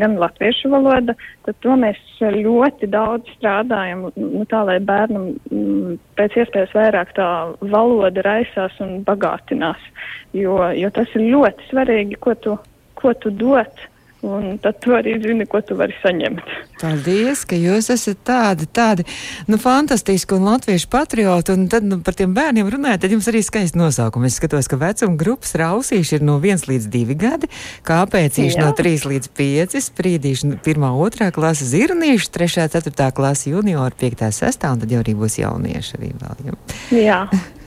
gan 0.00 0.16
latviešu 0.18 0.72
valoda. 0.72 1.14
Tad 1.46 1.60
to 1.62 1.78
mēs 1.78 2.00
ļoti 2.18 2.90
daudz 2.90 3.30
strādājam, 3.36 4.08
nu, 4.18 4.44
tā 4.50 4.64
lai 4.66 4.80
bērnam 4.82 5.30
mm, 5.50 5.96
pēc 6.18 6.38
iespējas 6.42 6.74
vairāk 6.74 7.14
tā 7.14 7.30
valoda 7.62 8.26
raisās 8.26 8.74
un 8.82 9.02
bagātinās. 9.06 9.90
Jo, 10.34 10.58
jo 10.74 10.90
tas 10.94 11.10
ir 11.14 11.28
ļoti 11.30 11.70
svarīgi, 11.70 12.18
ko 12.18 12.34
tu, 12.34 12.58
ko 12.98 13.14
tu 13.22 13.30
dod 13.30 13.86
Un 14.24 14.56
tad 14.62 14.78
tu 14.80 14.94
arī 14.96 15.18
zini, 15.20 15.44
ko 15.50 15.60
tu 15.60 15.76
vari 15.76 15.92
saņemt. 16.00 16.40
Paldies, 16.80 17.42
ka 17.48 17.58
jūs 17.58 17.90
esat 17.92 18.22
tādi, 18.24 18.66
tādi 18.72 19.04
nu, 19.50 19.58
fantastiski 19.60 20.36
un 20.38 20.46
latviešu 20.48 20.88
patrioti. 20.92 21.52
Un 21.52 21.66
tad 21.72 21.84
nu, 21.84 21.98
par 22.04 22.16
tiem 22.16 22.32
bērniem 22.36 22.70
runājot, 22.72 23.02
tad 23.04 23.12
jums 23.12 23.28
arī 23.28 23.42
skaisti 23.44 23.80
nosaukumi. 23.80 24.30
Es 24.30 24.38
skatos, 24.40 24.70
ka 24.70 24.78
vecuma 24.80 25.18
grupas 25.20 25.52
rausīši 25.60 26.18
ir 26.18 26.24
no 26.24 26.38
1 26.40 26.64
līdz 26.70 26.88
2 26.94 27.18
gadi, 27.20 27.50
kāpēcīši 27.84 28.62
no 28.62 28.70
3 28.76 29.08
līdz 29.12 29.32
5, 29.36 29.76
sprīdīši 29.90 30.54
1, 30.56 30.88
2 31.20 31.30
klasa 31.36 31.68
zirnīši, 31.68 32.30
3, 32.38 32.70
4 32.80 33.10
klasa 33.18 33.52
juniori, 33.52 34.00
5, 34.00 34.24
6 34.40 34.70
un 34.72 34.84
tad 34.84 34.96
jau 34.96 35.04
arī 35.04 35.18
būs 35.20 35.38
jaunieši 35.42 36.00
arī 36.00 36.14
vēl. 36.22 36.48
Ja. 36.48 36.56
Jā. 37.04 37.20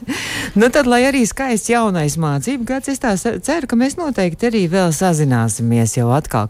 nu, 0.60 0.70
tad, 0.74 0.88
lai 0.90 1.04
arī 1.10 1.24
skaists 1.28 1.72
jaunais 1.72 2.18
mācību 2.22 2.68
gads, 2.68 2.92
es 2.94 3.02
tā 3.04 3.14
ceru, 3.18 3.70
ka 3.70 3.80
mēs 3.80 3.98
noteikti 4.00 4.50
arī 4.50 4.64
vēl 4.72 4.94
sazināsimies 4.96 5.98
jau 6.00 6.10
atkal. 6.16 6.48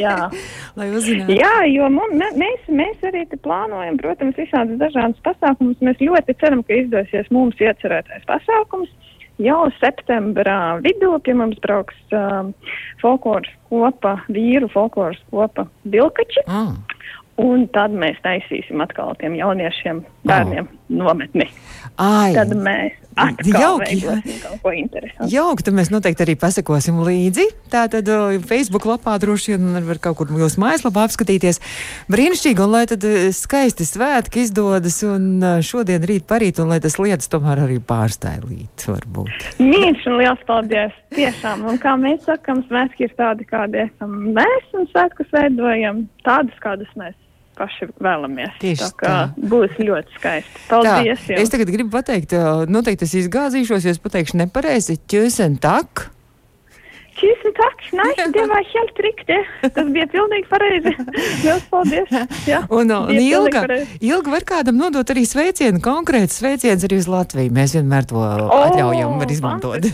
Jā. 0.00 0.18
lai 0.78 0.90
uzzinātu. 0.94 1.38
Jā, 1.38 1.54
jo 1.70 1.88
mums, 1.92 2.36
mēs, 2.40 2.68
mēs 2.68 3.06
arī 3.06 3.24
plānojam, 3.44 3.98
protams, 4.00 4.38
visādus 4.40 4.80
dažādus 4.80 5.22
pasākumus. 5.26 5.80
Mēs 5.84 6.02
ļoti 6.02 6.36
ceram, 6.40 6.64
ka 6.66 6.78
izdosies 6.82 7.30
mums 7.34 7.60
iecerētais 7.62 8.26
pasākums. 8.30 8.92
Jau 9.42 9.64
septembrā 9.80 10.78
vidū 10.84 11.16
pie 11.26 11.34
mums 11.34 11.58
brauks 11.62 11.96
uh, 12.14 12.46
folkloras 13.02 13.50
kopa, 13.66 14.20
vīru 14.30 14.68
folkloras 14.70 15.18
kopa 15.32 15.66
Bilkači. 15.90 16.44
Mm. 16.46 16.76
Un 17.42 17.64
tad 17.74 17.90
mēs 17.98 18.20
taisīsim 18.22 18.78
atkal 18.84 19.16
tiem 19.18 19.34
jauniešiem, 19.34 20.04
bērniem 20.28 20.68
oh. 20.68 20.76
nometni. 21.02 21.48
Ai. 22.00 22.34
Tad 22.34 22.50
mēs 22.58 22.96
jauki. 23.46 24.00
Jauki, 25.30 25.64
tad 25.66 25.76
mēs 25.76 25.90
noteikti 25.92 26.24
arī 26.24 26.34
pasekosim 26.38 26.98
līdzi. 27.06 27.46
Tātad 27.70 28.08
uh, 28.10 28.34
Facebook 28.42 28.86
lapā 28.88 29.14
droši 29.22 29.54
vien 29.54 29.78
var 29.86 30.00
kaut 30.02 30.18
kur 30.18 30.32
jūsu 30.34 30.58
mājaslapā 30.62 31.04
apskatīties. 31.06 31.60
Brīnišķīgi, 32.10 32.64
un 32.64 32.74
lai 32.74 32.84
tad 32.90 33.06
skaisti 33.36 33.86
svētki 33.86 34.44
izdodas, 34.48 35.00
un 35.06 35.44
šodien 35.64 36.02
rīt 36.06 36.26
parīt, 36.30 36.58
un 36.62 36.74
lai 36.74 36.80
tas 36.82 36.98
lietas 36.98 37.30
tomēr 37.30 37.64
arī 37.68 37.78
pārstājlīt, 37.78 38.86
varbūt. 38.90 39.50
Mīļš 39.62 40.08
un 40.10 40.18
liels 40.22 40.46
paldies! 40.48 40.94
Tiešām, 41.14 41.62
un 41.70 41.78
kā 41.78 41.94
mēs 42.00 42.24
sakam, 42.26 42.64
svētki 42.66 43.06
ir 43.06 43.14
tādi, 43.18 43.46
kādi 43.46 43.84
esam 43.84 44.16
mēs, 44.34 44.70
un 44.74 44.88
svētkus 44.90 45.30
veidojam 45.34 46.08
tādus, 46.26 46.58
kādus 46.64 46.90
mēs 46.98 47.14
paši 47.58 47.90
vēlamies. 48.02 48.56
Tieši 48.62 48.90
tā. 48.98 49.04
tā. 49.04 49.46
Būs 49.52 49.76
ļoti 49.78 50.18
skaisti. 50.18 50.64
Paldies! 50.70 51.28
Tā, 51.28 51.38
es 51.42 51.52
tagad 51.52 51.72
gribu 51.74 51.94
pateikt, 51.94 52.34
noteikti 52.70 53.08
es 53.08 53.16
izgāzīšos, 53.24 53.86
ja 53.86 53.94
es 53.94 54.02
pateikšu 54.02 54.42
nepareizi, 54.42 54.98
ķēsen 55.10 55.60
tak. 55.62 56.08
Tusen 57.14 57.54
takk! 57.54 57.82
Nei, 57.94 58.12
det 58.34 58.44
var 58.50 58.64
helt 58.66 59.00
riktig. 59.06 59.50
Tas 59.62 59.90
bija 59.94 60.06
pilnīgi 60.10 60.48
pareizi. 60.50 60.92
Lielas 61.44 61.66
paldies! 61.70 62.10
Jā, 62.48 62.64
un, 62.68 62.90
un 62.90 63.20
Ilga, 63.20 63.64
Ilga 64.02 64.34
var 64.34 64.46
kādam 64.48 64.80
nodot 64.80 65.14
arī 65.14 65.24
sveicienu, 65.28 65.80
konkrēts 65.84 66.40
sveiciens 66.42 66.84
arī 66.86 66.98
uz 67.02 67.08
Latviju. 67.10 67.54
Mēs 67.54 67.76
vienmēr 67.78 68.08
to 68.10 68.18
oh, 68.18 68.56
atļaujam, 68.64 69.14
var 69.22 69.34
izmantot. 69.36 69.88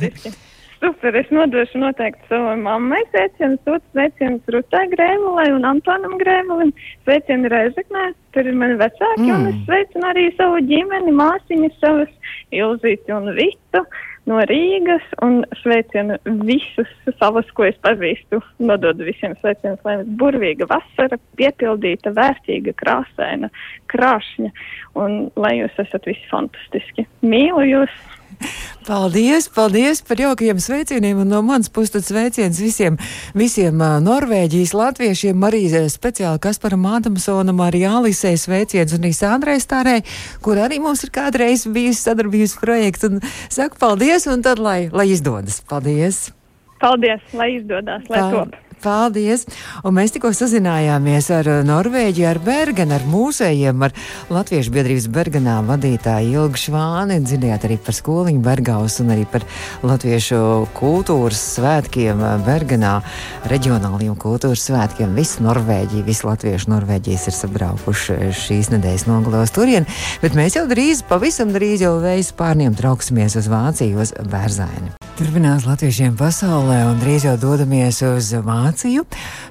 Super, 0.81 1.13
es 1.19 1.29
nodošu 1.29 1.77
noteikti 1.83 2.25
savai 2.31 2.55
mammai 2.57 3.03
sveicienu, 3.11 3.59
sūtu 3.67 3.85
sveicienus 3.93 4.53
Rutai 4.55 4.87
Grēmulai 4.95 5.51
un 5.53 5.67
Antonam 5.69 6.15
Grēmulim, 6.23 6.71
sveicienu 7.05 7.51
Reizeknē, 7.53 8.05
tur 8.33 8.49
ir 8.49 8.57
mani 8.57 8.79
vecāki, 8.81 9.27
mm. 9.27 9.35
un 9.35 9.51
es 9.51 9.59
sveicinu 9.67 10.07
arī 10.09 10.31
savu 10.39 10.63
ģimeni, 10.71 11.13
māsiņas 11.19 11.75
savas, 11.83 12.15
Ilzīti 12.57 13.13
un 13.13 13.29
Vitu 13.37 13.83
no 14.31 14.39
Rīgas, 14.49 15.05
un 15.27 15.43
sveicienu 15.61 16.17
visus 16.49 16.95
savus, 17.19 17.51
ko 17.57 17.67
es 17.69 17.77
pazīstu, 17.85 18.41
nododu 18.63 19.05
visiem 19.05 19.35
sveicienus, 19.43 19.83
lai 19.85 19.99
jums 19.99 20.15
burvīga 20.23 20.69
vasara, 20.71 21.19
piepildīta, 21.37 22.15
vērtīga, 22.17 22.73
krāsaina, 22.81 23.53
krāšņa, 23.93 24.49
un 25.03 25.21
lai 25.37 25.59
jūs 25.59 25.85
esat 25.85 26.09
visi 26.09 26.25
fantastiski. 26.33 27.05
Mīlu 27.21 27.69
jūs! 27.69 28.01
Paldies, 28.89 29.49
paldies 29.53 30.01
par 30.07 30.21
jaukajiem 30.21 30.61
sveicieniem. 30.63 31.21
Un 31.23 31.29
no 31.33 31.43
manas 31.45 31.71
puses 31.73 32.07
sveiciens 32.09 32.61
visiem, 32.61 32.97
visiem 33.37 33.83
Norvēģijas 34.05 34.73
latviešiem, 34.77 35.45
arī 35.47 35.63
speciāli 35.93 36.43
Kasparam 36.43 36.87
Ādamsonam, 36.89 37.61
arī 37.65 37.85
Alisei 37.89 38.39
sveiciens 38.41 38.97
un 38.97 39.05
arī 39.05 39.13
Sandrai 39.17 39.59
Stārē, 39.63 40.01
kur 40.45 40.61
arī 40.61 40.81
mums 40.83 41.05
ir 41.05 41.13
kādreiz 41.15 41.67
bijis 41.69 42.03
sadarbības 42.07 42.57
projekts. 42.63 43.07
Un 43.11 43.21
saku 43.53 43.79
paldies, 43.81 44.27
un 44.31 44.43
tad 44.47 44.63
lai, 44.63 44.89
lai 44.93 45.11
izdodas. 45.13 45.61
Paldies! 45.69 46.31
Paldies, 46.81 47.23
lai 47.37 47.55
izdodas, 47.59 48.09
lai 48.09 48.27
top! 48.33 48.70
Paldies! 48.81 49.45
Un 49.85 49.93
mēs 49.97 50.15
tikko 50.15 50.31
sazinājāmies 50.37 51.27
ar 51.37 51.49
uh, 51.51 51.59
Norvēģiju, 51.69 52.27
ar 52.31 52.39
Bergenu, 52.45 52.95
ar 52.97 53.05
mūsējiem, 53.11 53.83
ar 53.85 53.95
Latviešu 54.33 54.73
biedrības 54.73 55.09
Bergenā 55.13 55.59
vadītāju 55.69 56.45
Ilgu 56.47 56.61
Švāni. 56.61 57.19
Dzirdējāt 57.25 57.67
arī 57.69 57.77
par 57.85 57.97
skoliņu 57.99 58.41
Bergaus 58.45 58.97
un 59.05 59.13
arī 59.13 59.27
par 59.29 59.45
Latviešu 59.85 60.41
kultūras 60.79 61.43
svētkiem 61.59 62.25
uh, 62.25 62.39
Bergenā, 62.47 62.95
reģionāliem 63.53 64.17
kultūras 64.21 64.65
svētkiem. 64.71 65.13
Visi 65.19 65.45
Norvēģija, 65.45 66.07
visi 66.09 66.29
Latviešu 66.29 66.73
Norvēģijas 66.73 67.29
ir 67.29 67.37
sabraukuši 67.37 68.19
šīs 68.47 68.73
nedēļas 68.77 69.07
nogalos 69.11 69.53
turien, 69.57 69.89
bet 70.25 70.39
mēs 70.39 70.57
jau 70.57 70.65
drīz, 70.71 71.05
pavisam 71.09 71.53
drīz 71.57 71.85
jau 71.85 71.99
vējas 72.01 72.33
pārniem 72.39 72.77
trauksimies 72.79 73.37
uz 73.41 73.53
Vāciju, 73.53 74.01
uz 74.07 74.17
Bērzaini. 74.33 75.00
Turpinās 75.21 75.67
latviešiem 75.69 76.15
pasaulē 76.17 76.79
un 76.89 77.01
drīz 77.03 77.27
jau 77.27 77.35
dodamies 77.37 77.99
uz 78.09 78.31
Vāciju, 78.41 79.03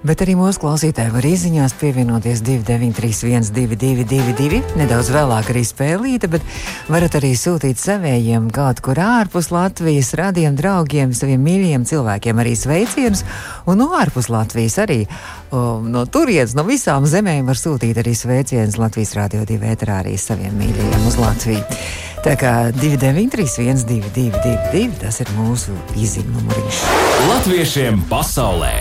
bet 0.02 0.24
arī 0.26 0.34
mūsu 0.34 0.64
klausītāji 0.64 1.14
var 1.14 1.28
izziņās 1.30 1.76
pievienoties 1.78 2.42
2931, 2.42 3.52
222, 3.54 4.64
nedaudz 4.82 5.12
vēlāk 5.14 5.52
arī 5.54 5.62
spēlīta, 5.70 6.32
bet 6.34 6.48
varat 6.90 7.20
arī 7.22 7.36
sūtīt 7.38 7.78
savējiem 7.78 8.50
kaut 8.56 8.82
kur 8.82 8.98
ārpus 8.98 9.52
Latvijas, 9.54 10.10
radiem 10.18 10.58
draugiem, 10.58 11.14
saviem 11.14 11.46
mīļiem 11.46 11.86
cilvēkiem 11.86 12.42
arī 12.42 12.58
sveicienus, 12.58 13.22
un 13.70 13.84
no 13.84 13.92
ārpus 13.94 14.34
Latvijas 14.34 14.82
arī 14.82 15.04
um, 15.06 15.86
no 15.94 16.08
turienes, 16.10 16.58
no 16.58 16.66
visām 16.66 17.06
zemēm 17.06 17.46
var 17.46 17.62
sūtīt 17.62 18.02
arī 18.02 18.18
sveicienus 18.18 18.82
Latvijas 18.82 19.14
Rādio 19.22 19.46
2 19.46 19.62
vētrā 19.70 20.02
arī 20.02 20.18
saviem 20.18 20.58
mīļajiem 20.64 21.12
uz 21.14 21.22
Latviju. 21.22 21.66
Tā 22.20 22.34
kā 22.36 22.54
293, 22.76 23.46
1222, 23.80 24.98
tas 25.00 25.22
ir 25.24 25.30
mūsu 25.38 25.72
īziņu 25.96 26.34
numuriņš. 26.34 26.82
Latviešiem 27.30 28.02
pasaulē! 28.10 28.74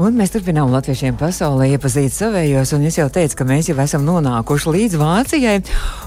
Un 0.00 0.16
mēs 0.16 0.32
turpinām 0.32 0.68
latviešiem 0.72 1.16
pasaulē 1.20 1.70
iepazīt 1.74 2.12
savējos, 2.12 2.74
un 2.76 2.84
es 2.88 3.00
jau 3.00 3.06
teicu, 3.12 3.38
ka 3.40 3.46
mēs 3.48 3.72
jau 3.72 3.78
esam 3.80 4.04
nonākuši 4.04 4.76
līdz 4.76 4.98
Vācijai, 5.00 5.56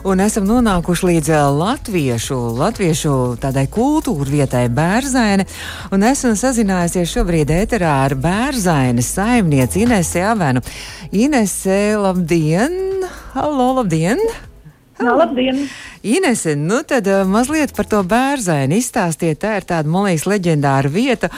un 0.10 0.22
esam 0.22 0.46
nonākuši 0.50 1.10
līdz 1.10 1.34
latviešu, 1.58 2.40
latviešu 2.62 3.18
tādai 3.42 3.66
kultūra 3.74 4.30
vietai 4.30 4.64
Bērzaine, 4.70 5.50
un 5.90 6.06
esmu 6.10 6.38
sazinājusies 6.38 7.18
šobrīd 7.18 7.58
ēterā 7.58 7.98
ar 8.06 8.18
Bērzainas 8.18 9.14
saimnieci 9.18 9.88
Inese 9.88 10.26
Avenu. 10.30 10.62
Inese, 11.10 11.84
labdien! 11.98 13.06
Halo, 13.34 13.72
labdien! 13.82 14.22
Jā, 15.04 15.14
labdien! 15.20 15.58
Inese, 16.04 16.54
nu 16.60 16.80
tad 16.88 17.08
uh, 17.12 17.24
mazliet 17.28 17.74
par 17.76 17.88
to 17.92 18.00
bērzaini 18.08 18.78
izstāstiet. 18.80 19.42
Tā 19.42 19.58
ir 19.60 19.66
tāda, 19.68 19.90
man 19.92 20.08
liekas, 20.08 20.26
leģendāra 20.30 20.92
vieta 20.92 21.30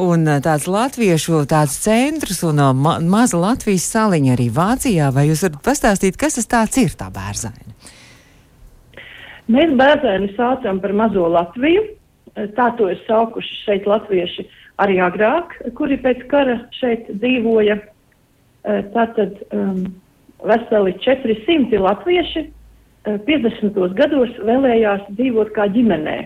un 0.00 0.26
uh, 0.28 0.40
tāds 0.44 0.66
latviešu 0.68 1.44
tāds 1.48 1.76
centrs 1.84 2.42
un 2.44 2.60
uh, 2.60 2.72
ma 2.76 2.98
maza 3.00 3.40
Latvijas 3.40 3.86
saliņa 3.94 4.34
arī 4.36 4.50
Vācijā. 4.52 5.10
Vai 5.14 5.28
jūs 5.30 5.44
varat 5.46 5.62
pastāstīt, 5.64 6.18
kas 6.20 6.36
tas 6.38 6.50
tāds 6.52 6.80
ir, 6.82 6.92
tā 7.00 7.08
bērzaini? 7.14 7.76
Mēs 9.54 9.72
bērnu 9.76 10.32
saucam 10.36 10.80
par 10.80 10.96
mazo 10.96 11.28
Latviju. 11.28 11.86
Tā 12.56 12.70
to 12.78 12.88
ir 12.90 13.00
saukuši 13.06 13.60
šeit 13.62 13.84
latvieši 13.86 14.48
arī 14.82 14.96
agrāk, 15.04 15.52
kuri 15.78 16.00
pēc 16.02 16.24
kara 16.32 16.56
šeit 16.74 17.06
dzīvoja. 17.12 17.76
Tātad 18.64 19.36
um, 19.52 19.84
veseli 20.48 20.96
400 21.04 21.78
latvieši 21.84 22.48
50. 23.04 23.76
gados 23.98 24.32
vēlējās 24.40 25.04
dzīvot 25.12 25.52
kā 25.56 25.68
ģimenē. 25.74 26.18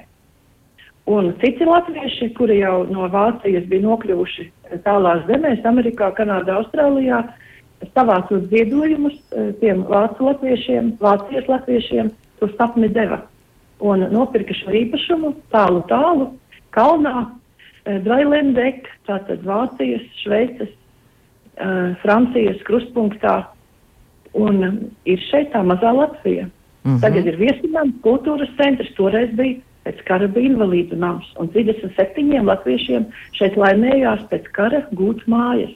Un 1.09 1.33
citi 1.41 1.65
latvieši, 1.65 2.31
kuri 2.37 2.61
jau 2.61 2.85
no 2.91 3.09
Vācijas 3.11 3.65
bija 3.71 3.87
nokļuvuši 3.87 4.45
tālās 4.85 5.25
zemēs, 5.27 5.65
Amerikā, 5.67 6.11
Kanādā, 6.15 6.59
Austrālijā, 6.61 7.23
savācot 7.97 8.51
ziedojumus 8.53 9.17
tiem 9.63 9.87
vācu 9.89 10.29
latviešiem, 10.29 10.93
Vācijas 11.01 11.49
latviešiem, 11.49 12.13
to 12.39 12.51
sapni 12.59 12.91
deva. 12.93 13.23
Un 13.81 14.05
nopirka 14.13 14.55
šo 14.59 14.75
īpašumu 14.75 15.33
tālu, 15.55 15.81
tālu, 15.89 16.29
kalnā, 16.77 17.25
eh, 17.87 17.99
Drailendek, 18.05 18.87
tātad 19.09 19.43
Vācijas, 19.47 20.05
Šveices, 20.23 20.75
Francijas 22.03 22.61
krustpunktā. 22.67 23.47
Un 24.39 24.91
ir 25.09 25.23
šeit 25.31 25.51
tā 25.55 25.65
mazā 25.67 25.91
Latvija. 25.95 26.47
Mm 26.88 26.95
-hmm. 26.95 27.00
Tagad 27.00 27.26
ir 27.26 27.37
viesinājums, 27.37 27.99
kultūras 28.02 28.52
centrs, 28.57 28.95
toreiz 28.97 29.30
bija 29.37 29.61
pēc 29.85 29.99
kara 30.09 30.28
bija 30.28 30.49
invalīdu 30.50 30.97
nams. 30.97 31.26
Un 31.37 31.49
37 31.52 32.45
latviešiem 32.45 33.04
šeit 33.38 33.57
laimējās 33.57 34.25
pēc 34.30 34.49
kara 34.52 34.80
gūt 34.92 35.26
mājas. 35.26 35.75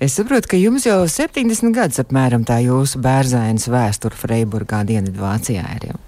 Es 0.00 0.14
saprotu, 0.16 0.48
ka 0.48 0.56
jums 0.56 0.86
jau 0.86 1.02
70 1.08 1.74
gadus 1.74 2.00
apmēram 2.00 2.44
tā 2.48 2.60
jūsu 2.64 3.02
bērzainas 3.04 3.66
vēsture 3.68 4.16
Freiburgā, 4.16 4.84
Dienvidvācijā 4.88 5.64
ir 5.76 5.88
jau. 5.90 5.98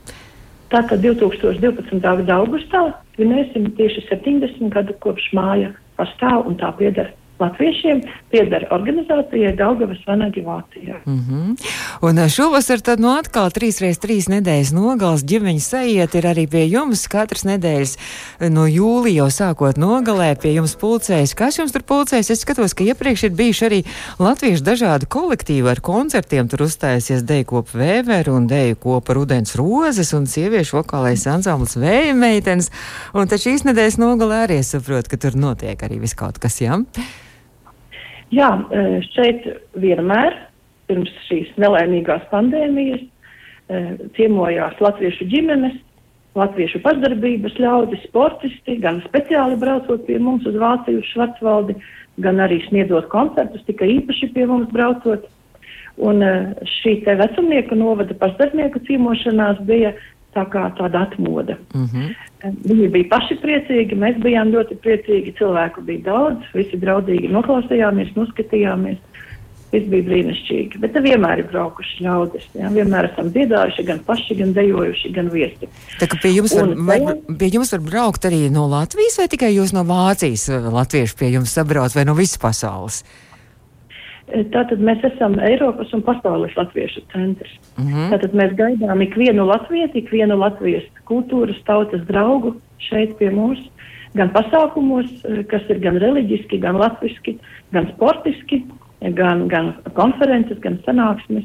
Tātad 0.72 1.02
2012. 1.04 2.00
gada 2.00 2.38
augustā 2.38 2.94
svinēsim 3.16 3.66
tieši 3.76 4.06
70 4.08 4.70
gadu 4.72 4.94
kopš 5.04 5.26
māja 5.36 5.74
pastāv 5.98 6.46
un 6.46 6.56
tā 6.56 6.70
pieder 6.78 7.12
latviešiem 7.42 8.02
pieder 8.32 8.66
organizācijai 8.75 9.52
Daugavas 9.58 10.00
Vanagi 10.06 10.42
Vācijā. 10.46 11.00
Mm 11.06 11.20
-hmm. 11.28 11.56
Un 12.00 12.18
eh, 12.18 12.28
šovasar 12.28 12.80
tad 12.80 13.00
no 13.00 13.14
atkal 13.18 13.50
trīs 13.50 13.80
reiz 13.80 13.99
trīs 13.99 14.28
nedēļas 14.28 14.72
nogals 14.72 15.25
ģimeņa 15.25 15.61
sajiet 15.61 16.14
ir 16.14 16.25
arī 16.26 16.46
pie 16.50 16.64
jums 16.68 17.06
katras 17.08 17.44
nedēļas 17.44 17.96
eh, 17.96 18.50
no 18.50 18.66
jūlija 18.66 19.22
jau 19.22 19.30
sākot 19.30 19.76
nogalē 19.76 20.34
pie 20.42 20.54
jums 20.54 20.75
pulcējas. 20.80 21.34
Kas 21.34 21.58
jums 21.58 21.72
tur 21.72 21.82
pulcējas? 21.82 22.30
Es 22.30 22.42
skatos, 22.44 22.75
ka 22.75 22.84
iepriekš 22.84 23.25
ir 23.28 23.30
bijuši 23.30 23.66
arī 23.68 23.80
latviešu 24.18 24.64
dažādi 24.64 25.06
kolektīvi 25.06 25.70
ar 25.70 25.80
koncertiem. 25.80 26.49
Tur 26.49 26.66
uzstājusies 26.66 27.25
deju 27.28 27.44
kopa 27.44 27.78
vēveru 27.78 28.37
un 28.37 28.46
deju 28.46 28.76
kopa 28.76 29.16
rudens 29.18 29.56
rozes 29.58 30.12
un 30.16 30.26
sieviešu 30.26 30.80
vokālais 30.80 31.26
ansamblis 31.26 31.76
vēja 31.76 32.14
meitenes. 32.14 32.70
Un 33.14 33.28
tad 33.28 33.42
šīs 33.44 33.66
nedēļas 33.68 34.00
nogalē 34.02 34.44
arī 34.46 34.62
es 34.62 34.72
saprotu, 34.75 35.12
ka 35.12 35.16
tur 35.16 35.37
notiek 35.37 35.82
arī 35.82 36.00
viskaut 36.02 36.38
kas, 36.42 36.61
jā? 36.61 36.80
Ja? 36.96 37.04
Jā, 38.32 38.48
e, 38.72 39.00
šeit 39.12 39.44
vienmēr 39.76 40.36
pirms 40.88 41.12
šīs 41.26 41.50
nelaimīgās 41.60 42.24
pandēmijas 42.30 43.02
e, 43.02 43.80
ciemojās 44.16 44.78
latviešu 44.80 45.26
ģimenes, 45.28 45.76
latviešu 46.38 46.80
pašdarbības 46.84 47.58
ļaudis, 47.60 48.06
sportisti, 48.08 48.78
gan 48.80 49.02
speciāli 49.04 49.58
braucot 49.60 50.06
pie 50.06 50.16
mums 50.16 50.48
uz 50.48 50.56
Vāciju, 50.56 51.02
uz 51.02 51.10
Švarcvaldi, 51.12 51.76
gan 52.24 52.40
arī 52.40 52.62
sniedzot 52.70 53.10
koncertus, 53.12 53.64
tikai 53.68 53.90
īpaši 53.98 54.32
pie 54.32 54.48
mums 54.48 54.72
braucot. 54.72 55.28
Un 56.00 56.24
e, 56.24 56.32
šī 56.80 57.02
te 57.04 57.18
vecumnieku 57.20 57.76
novada 57.76 58.16
pašdarbnieku 58.16 58.80
ciemošanās 58.88 59.60
bija 59.68 59.92
tā 60.34 60.44
kā 60.52 60.66
tāda 60.78 61.06
atmoda. 61.06 61.56
Mm 61.74 61.86
-hmm. 61.86 62.10
Viņi 62.66 62.88
bija 62.90 63.08
paši 63.10 63.38
priecīgi, 63.42 63.96
mēs 63.96 64.18
bijām 64.22 64.50
ļoti 64.50 64.76
priecīgi, 64.84 65.36
cilvēku 65.38 65.84
bija 65.86 66.04
daudz, 66.10 66.44
visi 66.54 66.76
draudīgi 66.76 67.30
noklausījāmies, 67.30 68.14
noskatījāmies. 68.16 68.99
Viss 69.73 69.88
bija 69.88 70.04
brīnišķīgi, 70.04 70.78
bet 70.78 70.92
vienmēr 70.92 71.38
ir 71.38 71.47
braukuši 71.49 72.04
ļaudis. 72.04 72.45
Jā. 72.54 72.68
Vienmēr 72.68 73.08
esam 73.08 73.30
dziedājuši, 73.32 73.84
gan 73.88 73.99
paši, 74.04 74.34
gan 74.34 74.52
dejojuši, 74.52 75.12
gan 75.16 75.30
viesi. 75.32 75.68
Tā 76.00 76.06
kā 76.06 76.18
pie 76.23 76.34
jums, 76.36 76.52
var, 76.54 76.68
un, 76.68 76.86
vai, 76.86 76.99
pie 77.38 77.49
jums 77.54 77.73
var 77.73 77.80
braukt 77.80 78.25
arī 78.28 78.50
no 78.52 78.66
Latvijas, 78.68 79.16
vai 79.18 79.28
tikai 79.28 79.54
jūs 79.56 79.73
no 79.73 79.84
Vācijas 79.88 80.49
latvieši 80.73 81.16
pie 81.16 81.32
jums 81.32 81.56
sabrauc, 81.56 81.95
vai 81.97 82.04
no 82.04 82.14
visas 82.14 82.36
pasaules? 82.36 83.00
Uh, 83.00 83.31
Tātad 84.30 84.78
mēs 84.78 85.02
esam 85.04 85.35
Eiropas 85.43 85.91
un 85.93 86.02
pasaules 86.06 86.54
latviešu 86.56 87.02
centrs. 87.13 87.52
Mm 87.76 87.87
-hmm. 87.87 88.11
Tātad 88.13 88.35
mēs 88.39 88.54
gaidām 88.56 89.02
ikvienu 89.02 89.47
latvieti, 89.47 89.99
ikvienu 89.99 90.39
latviešu 90.39 90.89
kultūras 91.11 91.58
tautas 91.67 92.00
draugu 92.06 92.54
šeit 92.78 93.19
pie 93.19 93.30
mums, 93.30 93.58
gan 94.15 94.30
pasākumos, 94.30 95.11
eh, 95.25 95.45
kas 95.45 95.63
ir 95.69 95.78
gan 95.78 95.97
reliģiski, 95.97 96.61
gan 96.61 96.76
latviski, 96.76 97.39
gan 97.73 97.87
sportiski, 97.95 98.63
gan, 99.00 99.49
gan 99.49 99.75
konferences, 99.95 100.58
gan 100.61 100.78
sanāksmes 100.87 101.45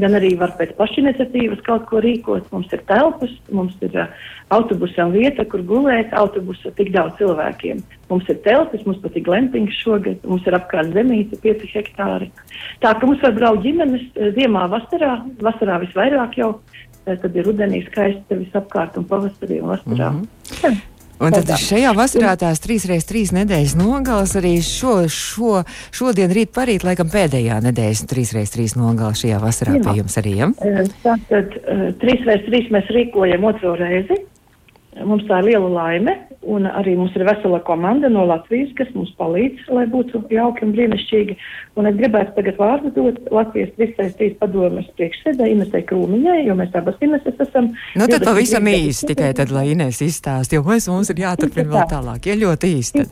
gan 0.00 0.16
arī 0.16 0.32
var 0.40 0.54
pēc 0.58 0.72
pašiniciatīvas 0.78 1.62
kaut 1.66 1.84
ko 1.90 2.00
rīkot. 2.04 2.46
Mums 2.52 2.70
ir 2.72 2.84
telpas, 2.88 3.32
mums 3.52 3.74
ir 3.84 3.96
uh, 4.00 4.22
autobusam 4.54 5.12
vieta, 5.12 5.44
kur 5.48 5.64
gulēt, 5.68 6.12
autobusa 6.16 6.72
tik 6.78 6.92
daudz 6.94 7.18
cilvēkiem. 7.20 7.82
Mums 8.10 8.28
ir 8.32 8.40
telpas, 8.46 8.84
mums 8.86 9.00
pat 9.02 9.16
ir 9.16 9.26
glempings 9.26 9.76
šogad, 9.82 10.22
mums 10.28 10.46
ir 10.48 10.56
apkārt 10.56 10.94
zemīte, 10.96 11.40
5 11.44 11.66
hektāri. 11.74 12.30
Tā 12.84 12.94
ka 12.96 13.08
mums 13.08 13.24
var 13.24 13.36
braukt 13.36 13.66
ģimenes 13.66 14.08
ziemā, 14.38 14.68
vasarā, 14.72 15.18
vasarā 15.42 15.80
visvairāk 15.84 16.38
jau, 16.40 16.54
tad 17.08 17.36
ir 17.36 17.48
rudenī 17.48 17.82
skaisti 17.88 18.40
visapkārt 18.44 18.96
un 19.00 19.08
pavasarī 19.10 19.60
un 19.62 19.74
vasarā. 19.74 20.12
Mm 20.12 20.24
-hmm. 20.24 20.80
Un 21.22 21.34
tad 21.36 21.52
šajā 21.60 21.92
vasarā 21.96 22.34
tās 22.40 22.62
trīs 22.62 22.86
reizes 22.90 23.06
trīs 23.08 23.32
nedēļas 23.36 23.76
nogalas 23.78 24.34
arī 24.38 24.56
šo, 24.66 25.06
šo, 25.12 25.62
šodien, 25.94 26.32
rīt, 26.34 26.50
parīt, 26.54 26.86
laikam 26.86 27.10
pēdējā 27.12 27.60
nedēļas 27.68 28.04
trīs 28.10 28.34
reizes 28.36 28.54
trīs 28.56 28.76
nogala 28.78 29.14
šajā 29.18 29.38
vasarā 29.42 29.78
Jā. 29.78 29.84
pie 29.86 29.96
jums 30.00 30.18
arī. 30.18 30.34
Ja? 30.40 30.50
Tātad 31.04 31.56
trīs 32.02 32.26
reizes 32.26 32.48
trīs 32.48 32.70
mēs 32.74 32.90
rīkojam 32.96 33.46
otro 33.52 33.76
reizi. 33.78 34.18
Mums 35.02 35.24
tā 35.28 35.38
ir 35.40 35.52
liela 35.52 35.70
laime, 35.72 36.18
un 36.42 36.66
arī 36.66 36.94
mums 36.98 37.14
ir 37.16 37.24
vesela 37.26 37.60
komanda 37.66 38.10
no 38.12 38.24
Latvijas, 38.26 38.72
kas 38.78 38.90
mums 38.96 39.12
palīdz, 39.18 39.68
lai 39.74 39.84
būtu 39.90 40.24
jauki 40.32 40.66
un 40.66 40.74
brīnišķīgi. 40.76 41.36
Un 41.78 41.88
es 41.90 41.96
gribētu 41.98 42.34
tagad 42.36 42.58
vārdu 42.60 42.92
dot 42.96 43.20
Latvijas 43.34 43.72
363 43.78 44.36
padomas 44.40 44.88
priekšsēdē 44.98 45.48
Inesai 45.52 45.82
Krūmiņai, 45.88 46.38
jo 46.48 46.56
mēs 46.58 46.74
abas 46.78 46.98
Ineses 47.04 47.40
esam. 47.46 47.72
Nu 47.98 48.08
tad 48.10 48.26
pavisam 48.26 48.68
īsti 48.68 49.12
tikai 49.12 49.32
tad, 49.38 49.54
lai 49.54 49.68
Ines 49.72 50.02
izstāst, 50.04 50.54
jo 50.54 50.64
mēs 50.66 50.88
mums 50.90 51.12
ir 51.14 51.22
jāturpina 51.24 51.70
vēl 51.72 51.90
tālāk. 51.92 52.30
Ja 52.30 52.38
ļoti 52.42 52.72
īsti. 52.78 53.06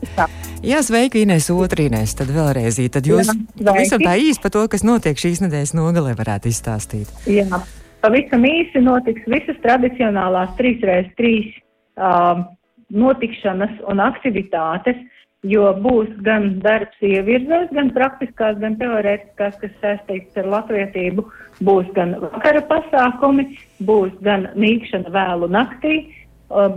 Jā, 0.67 0.81
sveiki 0.85 1.25
Ines, 1.25 1.49
otru 1.53 1.87
Ines, 1.87 2.15
tad 2.19 2.31
vēlreiz, 2.35 2.81
tad 2.93 3.07
jūs 3.09 3.31
Jā, 3.31 3.75
visam 3.79 4.03
tā 4.03 4.17
īsti 4.19 4.43
par 4.43 4.55
to, 4.57 4.65
kas 4.71 4.85
notiek 4.87 5.19
šīs 5.19 5.43
nedēļas 5.45 5.75
nogalē 5.77 6.15
varētu 6.19 6.51
izstāstīt. 6.51 7.11
Jā. 7.29 7.63
Pavisam 8.01 8.41
īsi 8.49 8.81
notiks 8.81 9.27
visas 9.29 9.57
tradicionālās 9.61 10.55
3x3 10.57 11.33
uh, 12.01 12.41
notikšanas 12.91 13.81
un 13.89 14.01
aktivitātes, 14.03 14.99
jo 15.47 15.71
būs 15.81 16.09
gan 16.25 16.59
darbs 16.61 16.97
ievirzēs, 17.01 17.71
gan 17.73 17.89
praktiskās, 17.95 18.59
gan 18.61 18.77
teorētiskās, 18.77 19.57
kas 19.61 19.73
saistīts 19.81 20.37
ar 20.37 20.49
latvietību, 20.53 21.25
būs 21.65 21.89
gan 21.97 22.13
vakara 22.21 22.61
pasākumi, 22.69 23.47
būs 23.87 24.13
gan 24.25 24.49
mīkšana 24.55 25.13
vēlu 25.13 25.49
naktī, 25.49 25.95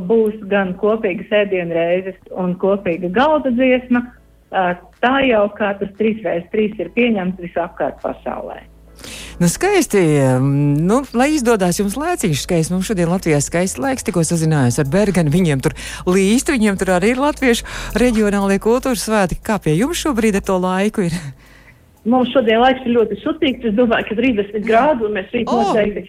būs 0.09 0.37
gan 0.49 0.75
kopīgas 0.81 1.33
ēdienreizes 1.45 2.21
un 2.31 2.55
kopīga 2.63 3.11
galda 3.13 3.53
dziesma. 3.53 4.07
Tā 5.03 5.17
jau 5.27 5.49
kā 5.59 5.73
tas 5.81 5.91
3x3 5.99 6.79
ir 6.79 6.93
pieņemts 6.95 7.43
visapkārt 7.43 8.01
pasaulē. 8.05 8.63
Nu, 9.39 9.49
skaisti. 9.49 9.99
Nu, 10.81 11.01
lai 11.13 11.33
izdodas 11.35 11.81
jums 11.81 11.97
laiciņš 11.99 12.43
skaisti. 12.45 12.75
Mums 12.75 12.87
šodien 12.87 13.11
Latvijā 13.11 13.41
skaists 13.43 13.81
laiks. 13.83 14.07
Tikko 14.07 14.23
sazinājos 14.23 14.79
ar 14.79 14.87
Berganu. 14.91 15.33
Viņiem 15.35 15.63
tur 15.65 15.75
līst, 16.07 16.53
viņiem 16.55 16.79
tur 16.79 16.93
arī 16.95 17.15
ir 17.17 17.23
latviešu 17.23 17.67
reģionālie 17.99 18.61
kultūras 18.63 19.03
svētki. 19.09 19.43
Kā 19.43 19.59
pie 19.59 19.75
jums 19.75 19.99
šobrīd 20.05 20.39
ar 20.39 20.47
to 20.47 20.59
laiku 20.63 21.09
ir? 21.09 21.17
Mums 22.07 22.31
šodien 22.31 22.61
laiks 22.63 22.87
ir 22.87 22.95
ļoti 22.95 23.19
sutīgs. 23.25 23.67
Es 23.67 23.75
domāju, 23.75 24.07
ka 24.13 24.19
30 24.21 24.69
grādu 24.69 25.11
mēs 25.11 25.35
rīt 25.35 25.51
oh. 25.51 25.73
noteikti 25.73 26.07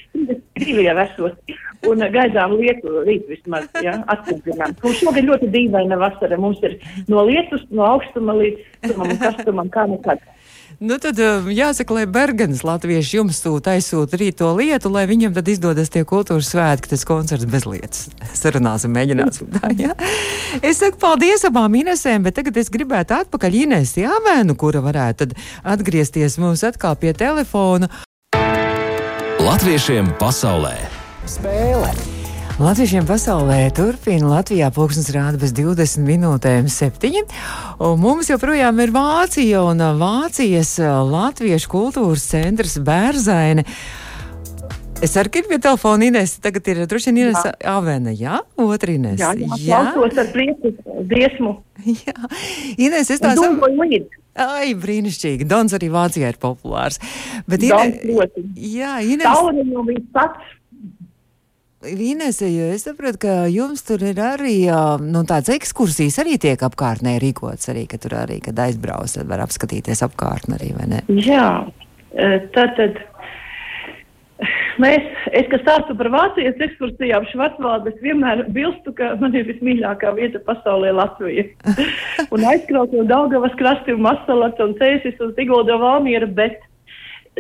32 0.62 0.86
jau 0.86 0.96
esot. 1.08 1.58
Un 1.90 2.06
gaidām 2.14 2.54
lietu 2.60 3.02
rīt 3.08 3.26
vismaz, 3.30 3.66
ja, 3.82 3.98
atspūgļinām. 4.14 4.78
Mums 4.84 5.02
šogad 5.02 5.26
ļoti 5.32 5.50
dīvaina 5.54 5.98
vasara. 6.02 6.38
Mums 6.38 6.62
ir 6.68 6.78
no 7.10 7.26
lietus, 7.26 7.66
no 7.74 7.90
augstuma 7.90 8.38
līdz 8.38 8.90
tumam 8.92 9.16
un 9.16 9.22
kastumam 9.24 9.74
kā 9.74 9.90
nekad. 9.90 10.22
Nu, 10.80 10.98
tad 11.00 11.20
um, 11.24 11.48
jāsaka, 11.54 11.96
lai 11.96 12.06
Bergens 12.10 12.64
latvieši 12.68 13.20
jums 13.20 13.40
sūta 13.40 13.76
aizsūta 13.78 14.20
rīt 14.20 14.40
to 14.42 14.50
lietu, 14.58 14.92
lai 14.92 15.06
viņam 15.08 15.36
tad 15.38 15.48
izdodas 15.52 15.92
tie 15.94 16.04
kultūras 16.08 16.50
svētki, 16.52 16.92
tas 16.92 17.06
koncerts 17.08 17.48
bez 17.50 17.68
lietas. 17.70 18.08
Sarunāsim, 18.42 18.92
mēģināsim 18.96 19.52
tā, 19.56 19.72
jā. 19.80 19.94
Es 20.62 20.82
saku 20.84 21.00
paldies 21.02 21.46
abām 21.48 21.80
Inesēm, 21.80 22.26
bet 22.28 22.40
tagad 22.42 22.60
es 22.60 22.72
gribētu 22.74 23.16
atpakaļ 23.22 23.62
Inesi 23.66 24.04
Jāvēnu, 24.04 24.58
kura 24.60 24.84
varētu 24.86 25.26
tad 25.26 25.38
atgriezties 25.76 26.40
mums 26.44 26.66
atkal 26.68 26.98
pie 27.00 27.16
telefona. 27.16 27.92
Latviešiem 29.46 30.16
pasaulē! 30.20 30.76
Spēle! 31.30 32.15
Latviešiem 32.56 33.04
pasaulē 33.04 33.66
turpina 33.76 34.30
Latvijā 34.38 34.70
pulksnes 34.72 35.10
rāda 35.12 35.36
bez 35.42 35.52
20 35.52 36.06
minūtēm 36.08 36.70
septiņi, 36.72 37.26
un 37.84 38.00
mums 38.00 38.30
joprojām 38.32 38.80
ir 38.80 38.94
Vācija 38.96 39.66
un 39.68 39.84
Vācijas 40.00 40.72
Latviešu 40.80 41.68
kultūras 41.74 42.24
centrs 42.32 42.78
Bērzaine. 42.80 43.68
Es 45.04 45.18
arī 45.20 45.34
gribu 45.36 45.52
pie 45.52 45.60
telefona 45.68 46.08
Inês. 46.08 46.38
Tagad 46.40 46.72
ir 46.72 46.86
droši 46.88 47.12
vien 47.12 47.26
Inês 47.26 47.44
Avena, 47.68 48.16
jā? 48.16 48.40
Otra 48.56 48.96
Inês. 48.96 49.20
Jā, 49.20 49.36
jā, 49.36 49.60
jā. 49.60 49.84
klausos 49.92 50.24
ar 50.24 50.32
prieku 50.32 50.72
dziesmu. 51.12 51.58
Jā. 52.08 52.16
Inês, 52.80 53.12
es 53.12 53.20
tā 53.20 53.36
domāju 53.36 53.84
līdzi. 53.84 54.22
Ai, 54.40 54.72
brīnišķīgi. 54.80 55.44
Dons 55.48 55.76
arī 55.76 55.92
Vācijā 55.92 56.32
ir 56.32 56.40
populārs. 56.40 57.04
Bet 57.52 57.68
Dons 57.68 58.00
Ine... 58.00 58.14
ļoti. 58.16 58.48
Jā, 58.80 59.02
Inês. 59.04 59.28
Tauriņu 59.28 59.90
viņš 59.92 60.14
pats. 60.16 60.56
Inese, 61.86 62.50
jo 62.50 62.70
es 62.74 62.86
saprotu, 62.88 63.20
ka 63.26 63.34
jums 63.52 63.84
tur 63.86 64.04
ir 64.06 64.20
arī 64.22 64.56
ā, 64.72 64.98
nu, 65.02 65.24
tādas 65.28 65.54
ekskursijas, 65.56 66.20
arī 66.24 66.38
tiek 66.42 66.62
apkārtnē 66.66 67.18
rīkots, 67.22 67.70
arī, 67.74 67.86
ka 67.90 68.00
tur 68.02 68.18
arī, 68.24 68.40
kad 68.44 68.60
aizbrauc, 68.66 69.18
var 69.30 69.44
apskatīties 69.46 70.04
apkārtni 70.08 70.58
arī, 70.58 70.72
vai 70.78 70.88
ne? 70.92 71.02
Jā, 71.22 71.50
eh, 72.16 72.38
tad, 72.56 72.74
tad 72.80 73.02
mēs, 74.82 75.06
es, 75.32 75.50
kas 75.52 75.64
stāstu 75.64 75.96
par 76.00 76.10
Vācijas 76.14 76.62
ekskursijām 76.68 77.28
Švarcvaldu, 77.32 77.94
es 77.94 78.02
vienmēr 78.06 78.46
bilstu, 78.56 78.96
ka 78.98 79.14
man 79.22 79.38
ir 79.38 79.48
vismīļākā 79.52 80.16
vieta 80.18 80.42
pasaulē 80.48 80.96
Latvija. 80.96 81.48
un 82.34 82.48
aizkraut 82.52 82.96
no 82.96 83.06
Daugavas 83.10 83.56
krasti 83.60 83.96
un 83.96 84.04
Masalats 84.08 84.64
un 84.64 84.76
Cēsis 84.82 85.22
un 85.24 85.36
Sigulda 85.38 85.78
Valmiera, 85.82 86.28
bet 86.28 86.60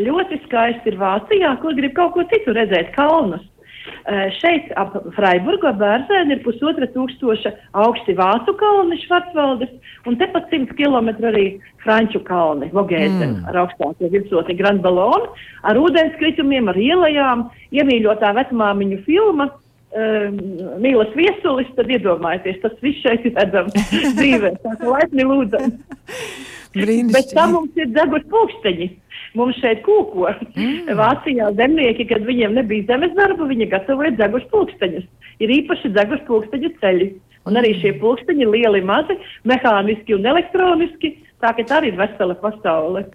ļoti 0.02 0.42
skaisti 0.46 0.92
ir 0.92 1.02
Vācijā, 1.02 1.58
kur 1.62 1.76
grib 1.78 1.96
kaut 1.98 2.16
ko 2.16 2.26
citu 2.32 2.56
redzēt, 2.56 2.94
kalnus. 2.96 3.44
Uh, 3.86 4.28
šeit 4.40 4.72
ap 4.82 4.96
Freiburgu 5.16 5.70
bērzēni 5.78 6.36
ir 6.36 6.42
pusotra 6.46 6.88
tūkstoša 6.94 7.52
augsti 7.84 8.16
Vācu 8.18 8.56
kalni 8.58 8.98
Švarcvaldes, 9.04 9.74
un 10.10 10.18
tepat 10.22 10.50
100 10.54 10.74
km 10.78 11.12
arī 11.30 11.46
Franču 11.84 12.22
kalni, 12.26 12.72
Vogēze, 12.74 13.28
mm. 13.28 13.44
ar 13.52 13.62
augstāko 13.66 14.10
virsotni 14.14 14.58
Grand 14.58 14.82
Ballon, 14.86 15.28
ar 15.66 15.78
ūdenskritumiem, 15.82 16.72
ar 16.72 16.82
ielajām, 16.82 17.46
iemīļotā 17.78 18.34
vecmāmiņu 18.40 19.04
filma. 19.06 19.52
Um, 19.96 20.42
mīlas 20.84 21.14
viesulis, 21.16 21.70
tad 21.78 21.88
iedomājieties, 21.94 22.58
tas 22.66 22.74
viss 22.84 23.00
šeit 23.06 23.30
ir 23.30 23.38
redzams 23.38 23.78
dzīvē. 24.18 24.52
Tā 24.66 24.74
kā 24.82 24.90
laipni 24.92 25.24
lūdzam. 25.24 25.78
Bet 26.76 27.32
tam 27.32 27.54
mums 27.56 27.78
ir 27.80 27.94
deguši 27.96 28.28
pūksteņi. 28.34 28.90
Mums 29.36 29.60
šeit 29.60 29.84
kūko. 29.86 30.30
Mm. 30.56 30.96
Vācijā 31.00 31.52
zemnieki, 31.60 32.08
kad 32.10 32.26
viņiem 32.28 32.56
nebija 32.56 32.88
zemes 32.92 33.14
darba, 33.18 33.48
viņi 33.50 33.70
gatavoja 33.74 34.14
deguši 34.20 34.52
pūksteņus. 34.54 35.08
Ir 35.44 35.56
īpaši 35.60 35.92
deguši 35.96 36.28
pūksteņu 36.30 36.72
ceļi. 36.82 37.10
Un 37.46 37.60
arī 37.62 37.76
šie 37.82 37.94
pūksteņi 38.02 38.48
lieli, 38.50 38.82
mazi, 38.86 39.18
mehāniski 39.46 40.16
un 40.18 40.26
elektroniski. 40.32 41.14
Tā 41.44 41.52
ka 41.54 41.66
tā 41.68 41.82
arī 41.82 41.92
ir 41.94 42.00
vesela 42.00 42.38
pasaule. 42.42 43.06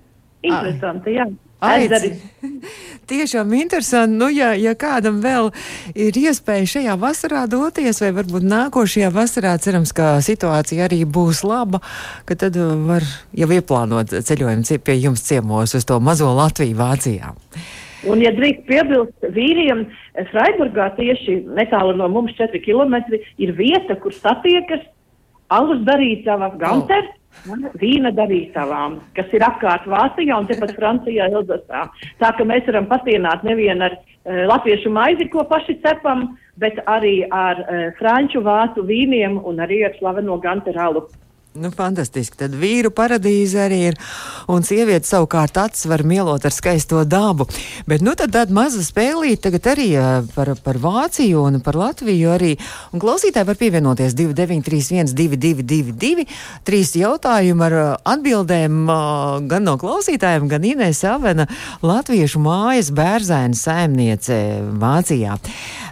Interesanti, 0.47 1.17
jā. 1.17 1.27
Aici. 1.61 2.15
Tiešām 3.11 3.53
interesanti. 3.59 4.17
Nu, 4.17 4.29
ja, 4.33 4.53
ja 4.57 4.73
kādam 4.79 5.19
vēl 5.25 5.51
ir 5.99 6.17
iespēja 6.17 6.69
šajā 6.77 6.95
vasarā 7.01 7.43
doties, 7.51 8.01
vai 8.03 8.13
varbūt 8.17 8.47
nākošajā 8.47 9.11
vasarā, 9.13 9.57
cerams, 9.61 9.93
ka 9.97 10.13
situācija 10.25 10.87
arī 10.87 11.03
būs 11.05 11.43
laba, 11.45 11.83
ka 12.29 12.39
tad 12.39 12.57
var 12.87 13.05
jau 13.37 13.51
ieplānot 13.51 14.15
ceļojumu 14.15 14.81
pie 14.87 14.97
jums 15.03 15.27
ciemos 15.27 15.75
uz 15.77 15.89
to 15.89 16.01
mazo 16.01 16.31
Latviju 16.39 16.79
Vācijā. 16.79 17.35
Un, 18.09 18.23
ja 18.25 18.31
drīkst 18.33 18.65
piebilst, 18.65 19.29
vīriem 19.35 19.85
Freiburgā 20.31 20.89
tieši 20.97 21.43
netālu 21.59 21.99
no 21.99 22.09
mums 22.09 22.33
4 22.39 22.63
km 22.65 22.97
ir 23.43 23.53
vieta, 23.59 23.99
kur 24.01 24.15
satiekas 24.17 24.87
alus 25.53 25.83
darītava 25.85 26.55
Ganters. 26.61 27.11
Oh. 27.11 27.20
Vīna 27.81 28.11
darītavām, 28.13 28.99
kas 29.17 29.31
ir 29.33 29.45
apkārt 29.47 29.87
Vācijā 29.89 30.37
un 30.37 30.49
tepat 30.51 30.75
Francijā, 30.77 31.31
Elzasā. 31.31 31.87
Tā 32.21 32.33
ka 32.37 32.45
mēs 32.45 32.67
varam 32.69 32.89
pasienāt 32.91 33.47
nevien 33.47 33.81
ar 33.87 33.97
uh, 33.97 34.45
latviešu 34.51 34.93
maizi, 34.93 35.29
ko 35.33 35.47
paši 35.49 35.79
cepam, 35.85 36.27
bet 36.61 36.83
arī 36.91 37.23
ar 37.31 37.63
uh, 37.63 37.83
franču 38.01 38.43
vācu 38.45 38.85
vīniem 38.85 39.41
un 39.47 39.63
arī 39.65 39.85
ar 39.89 39.97
slaveno 39.99 40.37
ganteralu. 40.43 41.07
Nu, 41.51 41.73
fantastiski. 41.75 42.37
Tad 42.39 42.53
vīru 42.55 42.93
paradīze 42.95 43.59
arī 43.65 43.79
ir. 43.89 43.97
Un 44.55 44.63
sieviete 44.63 45.09
savukārt 45.09 45.57
acis 45.59 45.89
var 45.91 46.05
mielot 46.07 46.45
ar 46.47 46.55
skaisto 46.55 47.01
dabu. 47.03 47.49
Bet 47.91 48.05
nu 48.07 48.15
tad 48.15 48.31
tāda 48.37 48.55
maza 48.55 48.85
spēlīte 48.87 49.49
tagad 49.49 49.67
arī 49.73 49.89
par, 50.37 50.53
par 50.63 50.79
Vāciju 50.79 51.43
un 51.49 51.59
par 51.67 51.75
Latviju 51.81 52.31
arī. 52.37 52.53
Un 52.95 53.03
klausītāji 53.03 53.51
var 53.51 53.59
pievienoties 53.59 54.15
2931 54.15 55.11
222 55.19 56.29
trīs 56.71 56.95
jautājumu 56.95 57.67
ar 57.67 57.79
atbildēm 57.99 58.87
gan 59.51 59.67
no 59.67 59.75
klausītājiem, 59.83 60.47
gan 60.55 60.71
Inês 60.71 61.03
Avena 61.03 61.51
Latviešu 61.83 62.47
mājas 62.47 62.95
bērzēna 62.95 63.59
saimniece 63.59 64.41
Vācijā. 64.79 65.35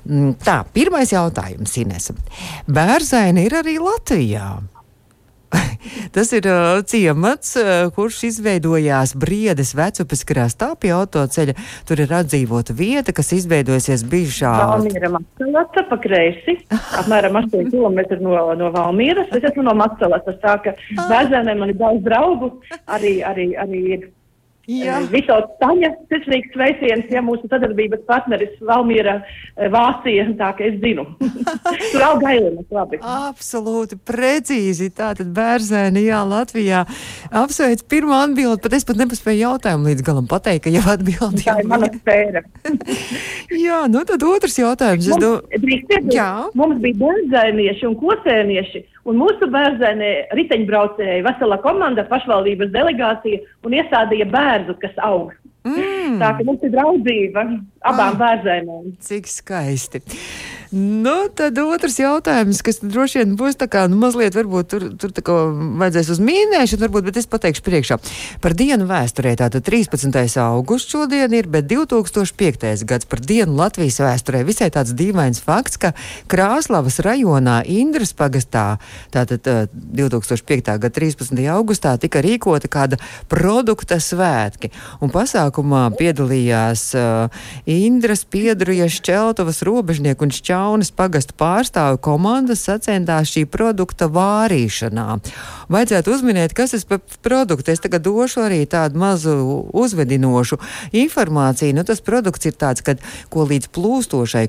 Mm, 0.06 0.38
tā, 0.38 0.60
pirmais 0.70 1.18
jautājums, 1.18 1.78
Inês. 1.82 2.12
Bērzēna 2.70 3.48
ir 3.50 3.58
arī 3.58 3.80
Latvijā. 3.82 4.52
Tas 6.14 6.32
ir 6.36 6.46
uh, 6.48 6.80
ciemats, 6.88 7.54
uh, 7.56 7.88
kurš 7.94 8.22
izveidojās 8.28 9.14
Briedes 9.18 9.74
vecupes 9.78 10.24
krastā 10.28 10.72
pie 10.80 10.92
autoceļa. 10.96 11.54
Tur 11.88 12.02
ir 12.04 12.12
atdzīvota 12.20 12.76
vieta, 12.76 13.14
kas 13.16 13.32
izveidojusies 13.36 14.04
bijušā. 14.08 14.52
Valmiera 14.74 15.12
Macelata 15.14 15.86
pa 15.88 16.00
kreisi, 16.02 16.58
apmēram 17.00 17.40
8 17.42 17.68
km 17.72 18.20
no, 18.24 18.36
no 18.58 18.70
Valmieras. 18.74 19.32
Es 19.36 19.50
esmu 19.52 19.66
no 19.68 19.76
Macelatas, 19.78 20.38
tā 20.44 20.58
ka 20.64 20.76
bērniem 21.08 21.64
man 21.64 21.74
ir 21.74 21.80
daudz 21.80 22.04
draugu, 22.04 22.52
arī, 22.86 23.18
arī, 23.26 23.52
arī 23.58 23.84
ir 23.96 24.08
Visos 24.68 25.46
Taņa, 25.62 25.88
sirsnīgs 26.10 26.50
sveiciens, 26.52 27.06
ja 27.08 27.22
mūsu 27.24 27.48
sadarbības 27.48 28.02
partneris 28.08 28.52
Valmiera 28.60 29.14
Vācija, 29.72 30.26
tā 30.36 30.50
ka 30.58 30.66
es 30.66 30.76
zinu. 30.82 31.06
Tur 31.94 32.04
aug 32.04 32.20
gailenes, 32.20 32.66
labi. 32.74 33.00
Absolūti, 33.00 33.96
precīzi. 33.96 34.90
Tātad 34.92 35.30
bērzēni, 35.32 36.04
jā, 36.10 36.20
Latvijā. 36.28 36.82
Apsveic 37.32 37.86
pirmo 37.88 38.18
atbildi, 38.18 38.60
pat 38.66 38.76
es 38.76 38.84
pat 38.84 39.00
nepaspēju 39.00 39.40
jautājumu 39.46 39.88
līdz 39.88 40.04
galam 40.04 40.28
pateikt, 40.28 40.66
ka 40.66 40.74
jau 40.74 40.84
atbildi. 40.92 41.46
Tā 41.48 41.56
ir 41.62 41.72
mana 41.72 41.88
spēra. 41.94 42.44
jā, 43.66 43.80
nu 43.88 44.04
tad 44.04 44.28
otrs 44.28 44.60
jautājums. 44.60 45.08
Mums, 45.14 45.24
do... 45.24 45.32
drīkst, 45.64 46.12
jā. 46.12 46.28
mums 46.58 46.84
bija 46.84 47.00
bērzēnieši 47.06 47.88
un 47.88 47.96
kosēnieši. 48.04 48.84
Un 49.08 49.16
mūsu 49.16 49.48
bērnē 49.48 50.10
riteņbraucēji, 50.36 51.24
vesela 51.24 51.56
komanda, 51.64 52.04
pašvaldības 52.10 52.72
delegācija 52.74 53.40
un 53.64 53.76
iestādīja 53.78 54.28
bērnu, 54.28 54.76
kas 54.82 54.98
aug. 55.06 55.32
Mm. 55.68 56.18
Tā 56.20 56.34
ka 56.36 56.44
mums 56.46 56.62
ir 56.64 56.72
draudzība 56.72 57.44
abām 57.88 58.14
ah, 58.14 58.18
bērniem. 58.20 58.92
Cik 59.04 59.28
skaisti. 59.32 60.02
Nu, 60.70 61.30
tad 61.32 61.56
otrs 61.62 61.94
jautājums, 61.96 62.58
kas 62.60 62.82
droši 62.82 63.22
vien 63.22 63.30
būs 63.40 63.56
tā 63.56 63.64
kā 63.72 63.86
nu, 63.88 63.96
mazliet, 64.02 64.34
varbūt 64.36 64.66
tur, 64.68 64.82
tur 65.00 65.12
tā 65.16 65.22
kā 65.24 65.36
vajadzēs 65.80 66.10
uz 66.12 66.18
mīnēšanu, 66.20 66.82
varbūt, 66.82 67.06
bet 67.08 67.20
es 67.22 67.28
pateikšu 67.30 67.64
priekšā. 67.64 67.96
Par 68.44 68.52
dienu 68.58 68.84
vēsturē 68.90 69.32
tātad 69.40 69.64
13. 69.64 70.12
augusts 70.42 70.92
šodien 70.92 71.32
ir, 71.32 71.48
bet 71.48 71.70
2005. 71.70 72.84
gads 72.84 73.08
par 73.08 73.22
dienu 73.24 73.56
Latvijas 73.56 73.96
vēsturē 74.04 74.42
visai 74.44 74.68
tāds 74.74 74.92
dīvains 74.98 75.40
fakts, 75.40 75.80
ka 75.80 75.94
Krāslavas 76.28 77.00
rajonā 77.00 77.62
Indras 77.64 78.12
pagastā 78.12 78.76
tātad 79.14 79.48
2005. 79.72 80.76
gada 80.84 80.92
13. 80.92 81.32
augustā 81.54 81.94
tika 81.96 82.20
rīkota 82.20 82.68
kāda 82.68 83.00
produkta 83.32 83.96
svētki. 84.04 84.68
Un 85.00 85.16
pasākumā 85.16 85.86
piedalījās 85.96 86.90
uh, 86.92 87.48
Indras, 87.64 88.26
Piedrujas, 88.28 89.00
Čeltavas, 89.00 89.64
Robežnieku 89.64 90.28
un 90.28 90.36
Šķā 90.36 90.57
Jaunas 90.58 90.90
pagastu 90.94 91.34
pārstāvu 91.38 92.00
komandas 92.02 92.64
sacentās 92.66 93.30
šī 93.30 93.44
produkta 93.50 94.08
vārīšanā. 94.10 95.06
Vajadzētu 95.70 96.12
uzminēt, 96.14 96.54
kas 96.56 96.72
tas 96.74 96.84
par 96.88 97.00
produktu. 97.22 97.70
Es 97.70 97.82
tagad 97.84 98.02
došu 98.06 98.40
arī 98.46 98.60
tādu 98.70 98.98
mazu 98.98 99.34
uzvedinošu 99.76 100.56
informāciju. 100.98 101.76
Nu, 101.76 101.82
tas 101.86 102.00
produkts 102.04 102.48
ir 102.48 102.54
tāds, 102.58 102.82
kad, 102.84 102.96
ko 103.32 103.40
līdz 103.48 103.66
plūstošai 103.76 104.46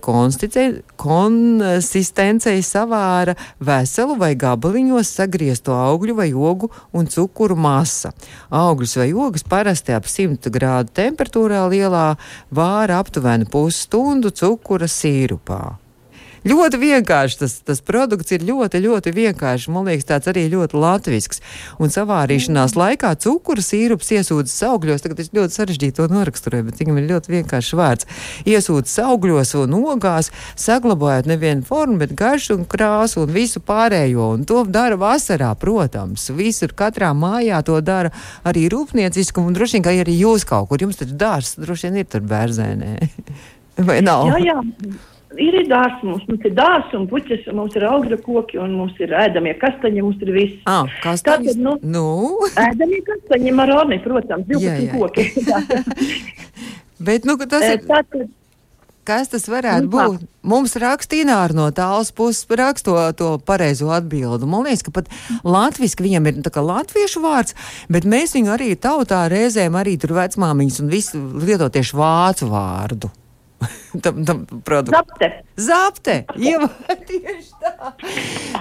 konsistencei 1.00 2.60
savāra 2.66 3.34
veselu 3.60 4.16
vai 4.20 4.34
gabaliņos 4.40 5.08
sagriezto 5.20 5.74
augļu 5.76 6.14
vai 6.22 6.30
ogu 6.34 6.72
un 6.96 7.04
cukuru 7.12 7.56
masa. 7.60 8.10
Augļus 8.50 8.98
vai 9.04 9.10
ogas 9.14 9.44
parasti 9.44 9.94
ap 9.98 10.06
100 10.10 10.50
grādu 10.56 10.90
temperatūrā 11.02 11.62
lielā 11.70 12.08
vāra 12.56 12.98
aptuveni 13.04 13.46
pusstundu 13.52 14.34
cukura 14.34 14.88
sīrupā. 14.90 15.79
Ļoti 16.48 16.80
vienkārši 16.80 17.40
tas, 17.42 17.54
tas 17.68 17.82
produkts 17.84 18.32
ir 18.32 18.46
ļoti, 18.48 18.80
ļoti 18.86 19.12
vienkāršs. 19.16 19.68
Man 19.74 19.90
liekas, 19.90 20.08
tāds 20.08 20.30
arī 20.32 20.46
ļoti 20.54 20.78
latvisks. 20.80 21.42
Un 21.84 21.92
savārīšanās 21.92 22.76
mm. 22.76 22.80
laikā 22.80 23.12
cukuru 23.20 23.64
sīrups 23.64 24.14
iesūdzas 24.16 24.56
augļos. 24.70 25.04
Tagad 25.04 25.20
es 25.24 25.34
ļoti 25.36 25.58
sarežģīti 25.58 25.98
to 26.00 26.08
noraksturoju, 26.12 26.70
bet 26.70 26.80
viņam 26.80 27.02
ir 27.02 27.10
ļoti 27.12 27.34
vienkāršs 27.36 27.76
vārds. 27.80 28.08
Iesūdzas 28.48 28.96
augļos 29.04 29.54
un 29.60 29.76
ogās, 29.82 30.32
saglabājot 30.60 31.28
nevienu 31.30 31.68
formu, 31.68 32.00
bet 32.00 32.16
garšu 32.20 32.60
un 32.62 32.66
krāsu 32.70 33.26
un 33.26 33.36
visu 33.36 33.60
pārējo. 33.60 34.32
Un 34.38 34.48
to 34.48 34.64
dara 34.64 35.00
vasarā, 35.00 35.52
protams. 35.60 36.30
Visur 36.40 36.72
katrā 36.72 37.12
mājā 37.18 37.60
to 37.68 37.82
dara 37.84 38.14
arī 38.48 38.70
rūpnieciski. 38.72 39.44
Un 39.44 39.60
droši 39.60 39.80
vien, 39.80 39.88
ka 39.90 39.96
arī 40.06 40.16
jūs 40.22 40.48
kaut 40.48 40.72
kur, 40.72 40.80
jums 40.88 41.00
taču 41.00 41.20
dārsts 41.20 41.60
droši 41.60 41.90
vien 41.90 42.04
ir 42.04 42.12
tur 42.12 42.24
bērzēnē. 42.24 42.96
Vai 43.90 44.02
nav? 44.04 44.28
Jā, 44.32 44.44
jā 44.56 45.00
ir 45.38 45.60
dārsts, 45.70 46.06
mums, 46.08 46.26
mums 46.30 46.48
ir 46.48 46.56
dārsts 46.58 46.96
un 46.98 47.06
puķis, 47.12 47.46
mums 47.56 47.76
ir 47.78 47.86
augļu 47.90 48.18
koki 48.26 48.60
un 48.62 48.74
mums 48.80 48.98
ir 49.04 49.14
ēdamie 49.14 49.54
kastaņi, 49.62 50.02
mums 50.06 50.26
ir 50.26 50.34
viss. 50.36 50.64
Ah, 50.70 50.90
kastaņi? 51.04 51.54
Tātad, 51.54 51.62
nu, 51.62 51.78
nu? 51.84 52.50
ēdamie 52.58 53.04
kastaņi, 53.08 53.54
maroni, 53.60 54.02
protams, 54.04 54.50
12 54.50 54.66
jā, 54.66 54.76
jā. 54.88 54.92
koki. 54.98 55.28
Bet, 57.08 57.30
nu, 57.30 57.38
tas 57.46 57.64
ir... 57.68 57.82
Tātad, 57.88 58.28
Kas 59.10 59.32
tas 59.32 59.48
varētu 59.50 59.88
nu, 59.88 59.90
būt? 59.90 60.26
Mums 60.46 60.76
rakstīnā 60.78 61.34
ar 61.48 61.54
no 61.58 61.66
tāls 61.74 62.12
puses 62.14 62.46
raksto 62.60 62.94
to 63.18 63.30
pareizo 63.42 63.90
atbildu. 63.96 64.46
Man 64.46 64.68
liekas, 64.68 64.84
ka 64.86 64.94
pat 64.94 65.10
latviski 65.42 66.06
viņam 66.06 66.28
ir 66.30 66.44
tā 66.46 66.52
kā 66.54 66.62
latviešu 66.62 67.24
vārds, 67.24 67.56
bet 67.90 68.06
mēs 68.06 68.36
viņu 68.38 68.54
arī 68.54 68.76
tautā 68.78 69.24
reizēm 69.32 69.80
arī 69.80 69.96
tur 69.98 70.14
vecmāmiņas 70.20 70.84
un 70.84 70.94
visu 70.94 71.24
lieto 71.42 71.72
tieši 71.74 71.98
vācu 71.98 72.52
vārdu. 72.52 73.10
tam, 74.04 74.26
tam 74.26 74.46
produktam. 74.66 75.04
Zapte. 75.04 75.30
Zapte. 75.60 76.16
Jā, 76.40 76.60
tieši 77.10 77.52
tā. 77.60 77.92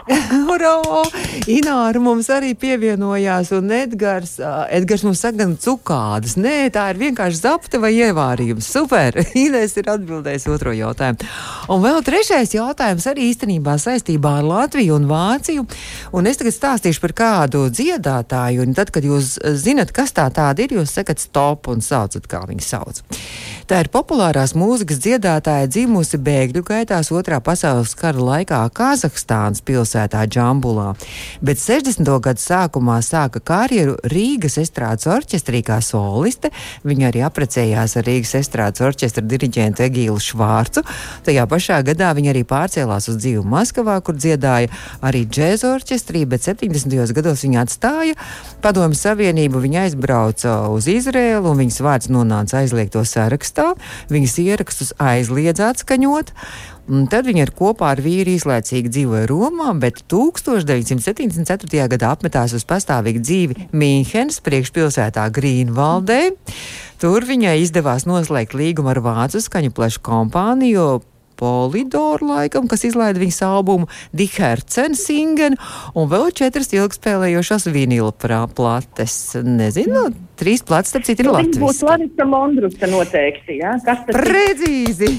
Uro! 0.52 1.04
Ināra 1.50 2.00
mums 2.02 2.28
arī 2.32 2.54
pievienojās, 2.58 3.52
un 3.56 3.70
Edgars, 3.74 4.36
Edgars 4.74 5.04
mums 5.06 5.22
saka 5.22 5.42
gan 5.44 5.54
cukādas. 5.60 6.36
Nē, 6.40 6.70
tā 6.74 6.88
ir 6.92 7.00
vienkārši 7.02 7.42
zapte 7.42 7.80
vai 7.82 7.92
ievārījums. 7.96 8.68
Super! 8.68 9.20
Inês 9.38 9.76
ir 9.78 9.90
atbildējis 9.92 10.48
otro 10.52 10.74
jautājumu. 10.76 11.28
Un 11.72 11.84
vēl 11.84 12.00
trešais 12.06 12.56
jautājums 12.56 13.06
arī 13.10 13.28
īstenībā 13.32 13.76
saistībā 13.80 14.38
ar 14.40 14.48
Latviju 14.48 14.96
un 14.98 15.08
Vāciju. 15.10 15.66
Un 16.16 16.30
es 16.30 16.40
tagad 16.40 16.56
stāstīšu 16.56 17.04
par 17.04 17.14
kādu 17.22 17.66
dziedātāju, 17.72 18.64
un 18.64 18.74
tad, 18.76 18.92
kad 18.94 19.06
jūs 19.06 19.36
zinat, 19.60 19.92
kas 19.94 20.14
tā 20.16 20.26
tāda 20.34 20.64
ir, 20.64 20.78
jūs 20.80 20.96
sakat 20.98 21.22
stop 21.22 21.68
un 21.70 21.84
saucat, 21.84 22.26
kā 22.30 22.42
viņi 22.48 22.64
sauc. 22.64 23.02
Tā 23.68 23.82
ir 23.84 23.90
populārās 23.92 24.54
mūzikas 24.56 24.96
dziedātāja 25.04 25.66
dzimusi 25.68 26.16
bēgļu 26.24 26.62
gaitās 26.64 27.10
otrā 27.12 27.36
pasaules 27.44 27.90
kara 28.00 28.22
laikā 28.24 28.62
Kazahstānas 28.72 29.60
pilsētā 29.60 30.22
Džambulā, 30.24 30.94
bet 31.44 31.60
60. 31.60 32.08
gadu 32.24 32.40
sākumā 32.40 32.96
sāka 33.04 33.42
karjeru 33.44 33.98
Rīgas 34.08 34.56
estrādes 34.62 35.04
orķestrī 35.12 35.60
kā 35.66 35.82
soliste. 35.84 36.48
Viņa 36.88 37.10
arī 37.10 37.20
apprecējās 37.26 37.98
ar 38.00 38.08
Rīgas 38.08 38.32
estrādes 38.40 38.86
orķestra 38.88 39.26
diriģentu 39.28 39.84
Egīlu 39.84 40.16
Švārcu. 40.16 40.86
Tajā 41.28 41.44
pašā 41.52 41.82
gadā 41.90 42.14
viņa 42.16 42.32
arī 42.32 42.46
pārcēlās 42.48 43.10
uz 43.12 43.20
dzīvu 43.20 43.44
Maskavā, 43.52 43.98
kur 44.00 44.16
dziedāja 44.16 44.72
arī 45.04 45.26
džēza 45.28 45.74
orķestrī, 45.74 46.24
bet 46.24 46.48
70. 46.48 47.12
gados 47.20 47.44
viņa 47.44 47.68
atstāja 47.68 48.16
Padomju 48.64 48.96
Savienību. 48.96 49.60
Viņa 49.68 49.84
aizbrauca 49.90 50.56
uz 50.72 50.88
Izrēlu 50.88 51.52
un 51.52 51.64
viņas 51.66 51.80
vārds 51.84 52.12
nonāca 52.16 52.62
aizliegto 52.64 53.04
sarakstā 53.04 53.57
rakstā, 53.58 53.74
viņas 54.10 54.38
ierakstus 54.42 54.92
aizliedz 54.98 55.60
atskaņot. 55.60 56.32
Un 56.88 57.06
tad 57.06 57.26
viņa 57.28 57.44
ir 57.44 57.52
kopā 57.52 57.92
ar 57.92 58.00
vīru 58.00 58.32
īslaicīgi 58.32 58.88
dzīvoja 58.88 59.26
Romā, 59.28 59.74
bet 59.76 60.06
1974. 60.08 61.88
gadā 61.92 62.12
apmetās 62.14 62.54
uz 62.56 62.64
pastāvīgu 62.64 63.20
dzīvi 63.20 63.68
Mīnhenes 63.76 64.40
priekšpilsētā 64.40 65.26
Grīnvaldē. 65.28 66.32
Tur 66.98 67.28
viņai 67.28 67.58
izdevās 67.60 68.08
noslēgt 68.08 68.56
līgumu 68.56 68.94
ar 68.94 69.02
vācu 69.04 69.42
skaņu 69.44 69.74
plešu 69.76 70.00
kompāniju 70.00 70.88
Polidor, 71.38 72.22
laikam, 72.24 72.66
kas 72.70 72.82
izlaida 72.88 73.20
viņas 73.22 73.40
albumu 73.46 73.88
Dihercen 74.16 74.96
Singen, 74.98 75.54
un 75.94 76.10
vēl 76.10 76.32
četras 76.34 76.72
ilgspēlējošās 76.74 77.68
vinila 77.70 78.10
plates. 78.56 79.16
Nezinu, 79.46 80.08
trīs 80.40 80.64
plates, 80.66 80.92
starp 80.92 81.06
citu, 81.06 81.22
ir 81.24 81.30
Latvijas. 81.30 81.56
Tas 81.56 81.64
būs 81.64 81.82
Larisa 81.86 82.28
Mondruka 82.28 82.90
noteikti, 82.90 83.60
jā? 83.62 83.76
Ja? 83.76 83.80
Kas 83.86 84.04
tas 84.06 84.14
ir? 84.14 84.22
Precīzi! 84.22 85.12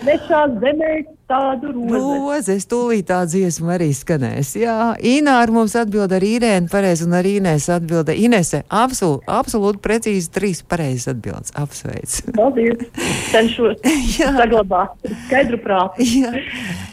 Svešās 0.00 0.56
zemēs 0.64 1.08
tādu 1.30 1.72
rozi. 1.74 1.94
Rozes, 1.94 2.66
tūlīt 2.70 3.08
tā 3.10 3.20
dziesma 3.30 3.76
arī 3.76 3.90
skanēs. 3.96 4.52
Jā, 4.58 4.76
Ināra 5.06 5.54
mums 5.54 5.76
atbild 5.78 6.12
ar 6.16 6.24
Irēnu 6.26 6.70
pareizi 6.72 7.06
un 7.06 7.16
ar 7.18 7.28
Inēs 7.28 7.68
atbilda 7.72 8.16
Inese. 8.18 8.64
Absol, 8.66 9.20
absolūti 9.30 9.82
precīzi 9.84 10.30
trīs 10.34 10.64
pareizes 10.66 11.12
atbildes. 11.14 11.54
Apsveic. 11.60 12.18
Paldies. 12.36 12.82
Cenšos 13.30 13.78
saglabāt 14.40 15.10
skaidru 15.26 15.60
prātu. 15.62 16.06
Jā. 16.06 16.34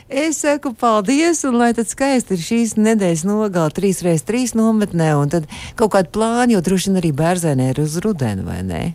Es 0.08 0.39
saku 0.43 0.71
paldies, 0.78 1.41
un 1.47 1.58
lai 1.60 1.73
tad 1.76 1.89
skaisti 1.89 2.38
ir 2.38 2.43
šīs 2.45 2.78
nedēļas 2.80 3.26
nogala 3.28 3.73
3x3 3.76 4.54
nometnē, 4.56 5.10
un 5.19 5.34
tad 5.34 5.50
kaut 5.80 5.91
kādi 5.97 6.13
plāni, 6.15 6.56
jo 6.56 6.63
droši 6.63 6.93
vien 6.93 7.02
arī 7.02 7.12
bērzēnē 7.17 7.73
ir 7.73 7.84
uz 7.84 7.97
rudeni, 8.06 8.45
vai 8.47 8.62
ne? 8.63 8.86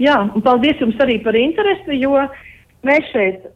Jā, 0.00 0.16
un 0.30 0.44
paldies 0.46 0.80
jums 0.80 0.96
arī 1.02 1.18
par 1.24 1.36
interesi, 1.36 1.98
jo 1.98 2.14
mēs 2.86 3.12
šeit 3.12 3.48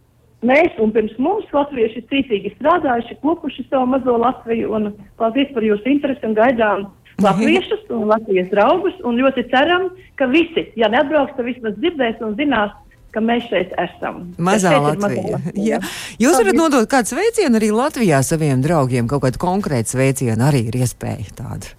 mēs 0.47 0.79
un 0.83 0.93
pirms 0.95 1.15
mums 1.23 1.49
latvieši 1.55 2.03
ir 2.03 2.09
cītīgi 2.11 2.55
strādājuši, 2.57 3.21
kopuši 3.23 3.67
savu 3.69 3.91
mazo 3.95 4.17
Latviju 4.21 4.75
un 4.77 4.91
paldies 5.21 5.53
par 5.55 5.67
jūsu 5.67 5.91
interesi 5.95 6.27
un 6.29 6.37
gaidām 6.39 6.87
latviešus 7.23 7.91
un 7.91 8.07
Latvijas 8.11 8.49
draugus 8.51 8.97
un 9.07 9.19
ļoti 9.21 9.45
ceram, 9.53 9.91
ka 10.19 10.27
visi, 10.31 10.69
ja 10.79 10.91
neatbrauks, 10.93 11.37
tad 11.37 11.47
vismaz 11.47 11.77
dzirdēs 11.79 12.23
un 12.25 12.35
zinās, 12.39 12.75
ka 13.13 13.21
mēs 13.21 13.47
šeit 13.51 13.75
esam. 13.81 14.23
Mazā 14.41 14.73
Latvija. 14.81 15.37
Latvija. 15.37 15.81
Jūs 16.23 16.39
varat 16.41 16.59
nodot 16.59 16.89
kādu 16.91 17.13
sveicienu 17.13 17.61
arī 17.61 17.71
Latvijā 17.75 18.23
saviem 18.27 18.65
draugiem, 18.65 19.09
kaut 19.11 19.27
kādu 19.27 19.43
konkrētu 19.43 19.97
sveicienu 19.97 20.49
arī 20.49 20.67
ir 20.71 20.81
iespēja 20.83 21.37
tādu. 21.39 21.75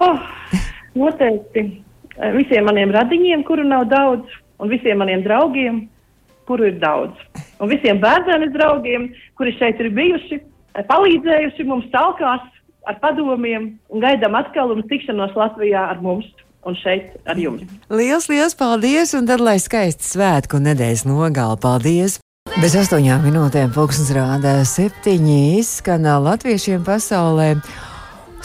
Oh, 0.00 0.20
noteikti. 0.96 1.66
Visiem 2.36 2.66
maniem 2.68 2.92
radiņiem, 2.92 3.42
kuru 3.48 3.64
nav 3.64 3.86
daudz, 3.90 4.38
un 4.60 4.70
visiem 4.72 4.98
maniem 5.00 5.24
draugiem, 5.24 5.82
kuru 6.50 6.66
ir 6.66 6.78
daudz. 6.82 7.14
Un 7.62 7.70
visiem 7.70 8.00
bērniem 8.02 8.50
draugiem, 8.56 9.08
kuri 9.38 9.54
šeit 9.58 9.78
ir 9.82 9.92
bijuši, 9.94 10.42
palīdzējuši 10.90 11.66
mums 11.68 11.86
talkās 11.94 12.42
ar 12.90 12.98
padomiem 13.02 13.74
un 13.92 14.02
gaidām 14.02 14.34
atkal 14.38 14.74
un 14.74 14.82
tikšanos 14.90 15.36
Latvijā 15.38 15.88
ar 15.94 16.02
mums. 16.02 16.28
Un 16.68 16.74
šeit 16.76 17.14
ar 17.24 17.38
jums. 17.40 17.62
Lielas, 17.88 18.26
liels 18.28 18.52
paldies! 18.52 19.14
Un 19.16 19.24
tad, 19.24 19.40
lai 19.40 19.54
skaisti 19.56 20.04
svētku 20.04 20.58
nedēļas 20.60 21.06
nogāla, 21.08 21.56
paldies! 21.56 22.18
Bez 22.60 22.74
astoņām 22.76 23.22
minūtēm 23.24 23.72
pulkstenis 23.72 24.12
rāda 24.12 24.52
septiņi 24.68 25.38
izskanā 25.62 26.18
latviešiem 26.20 26.84
pasaulē. 26.84 27.54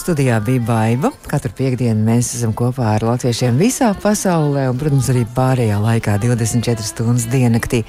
Studijā 0.06 0.36
bija 0.46 0.62
Baiva. 0.62 1.10
Katru 1.26 1.50
piekdienu 1.58 2.04
mēs 2.06 2.28
esam 2.38 2.52
kopā 2.54 2.92
ar 2.92 3.02
latviešiem 3.08 3.56
visā 3.58 3.88
pasaulē, 4.04 4.68
un, 4.70 4.78
protams, 4.78 5.08
arī 5.10 5.24
pārējā 5.34 5.80
laikā, 5.82 6.20
24 6.22 6.86
stundas 6.86 7.26
diennaktī. 7.32 7.80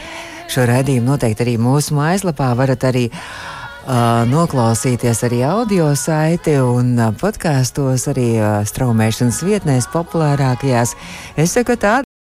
Šo 0.48 0.64
raidījumu 0.64 1.10
noteikti 1.10 1.44
arī 1.44 1.58
mūsu 1.60 1.92
mājaslapā 1.98 2.48
varat 2.56 2.88
arī 2.88 3.04
uh, 3.10 4.24
noklausīties 4.32 5.20
arī 5.28 5.42
audio 5.44 5.90
saiti 5.92 6.56
un 6.56 6.96
uh, 6.96 7.12
podkāstos, 7.20 8.08
arī 8.14 8.30
uh, 8.40 8.58
straumēšanas 8.64 9.44
vietnēs 9.44 9.92
populārākajās. 9.92 10.96
Es 11.36 11.52
saku 11.52 11.76
tā, 11.76 11.98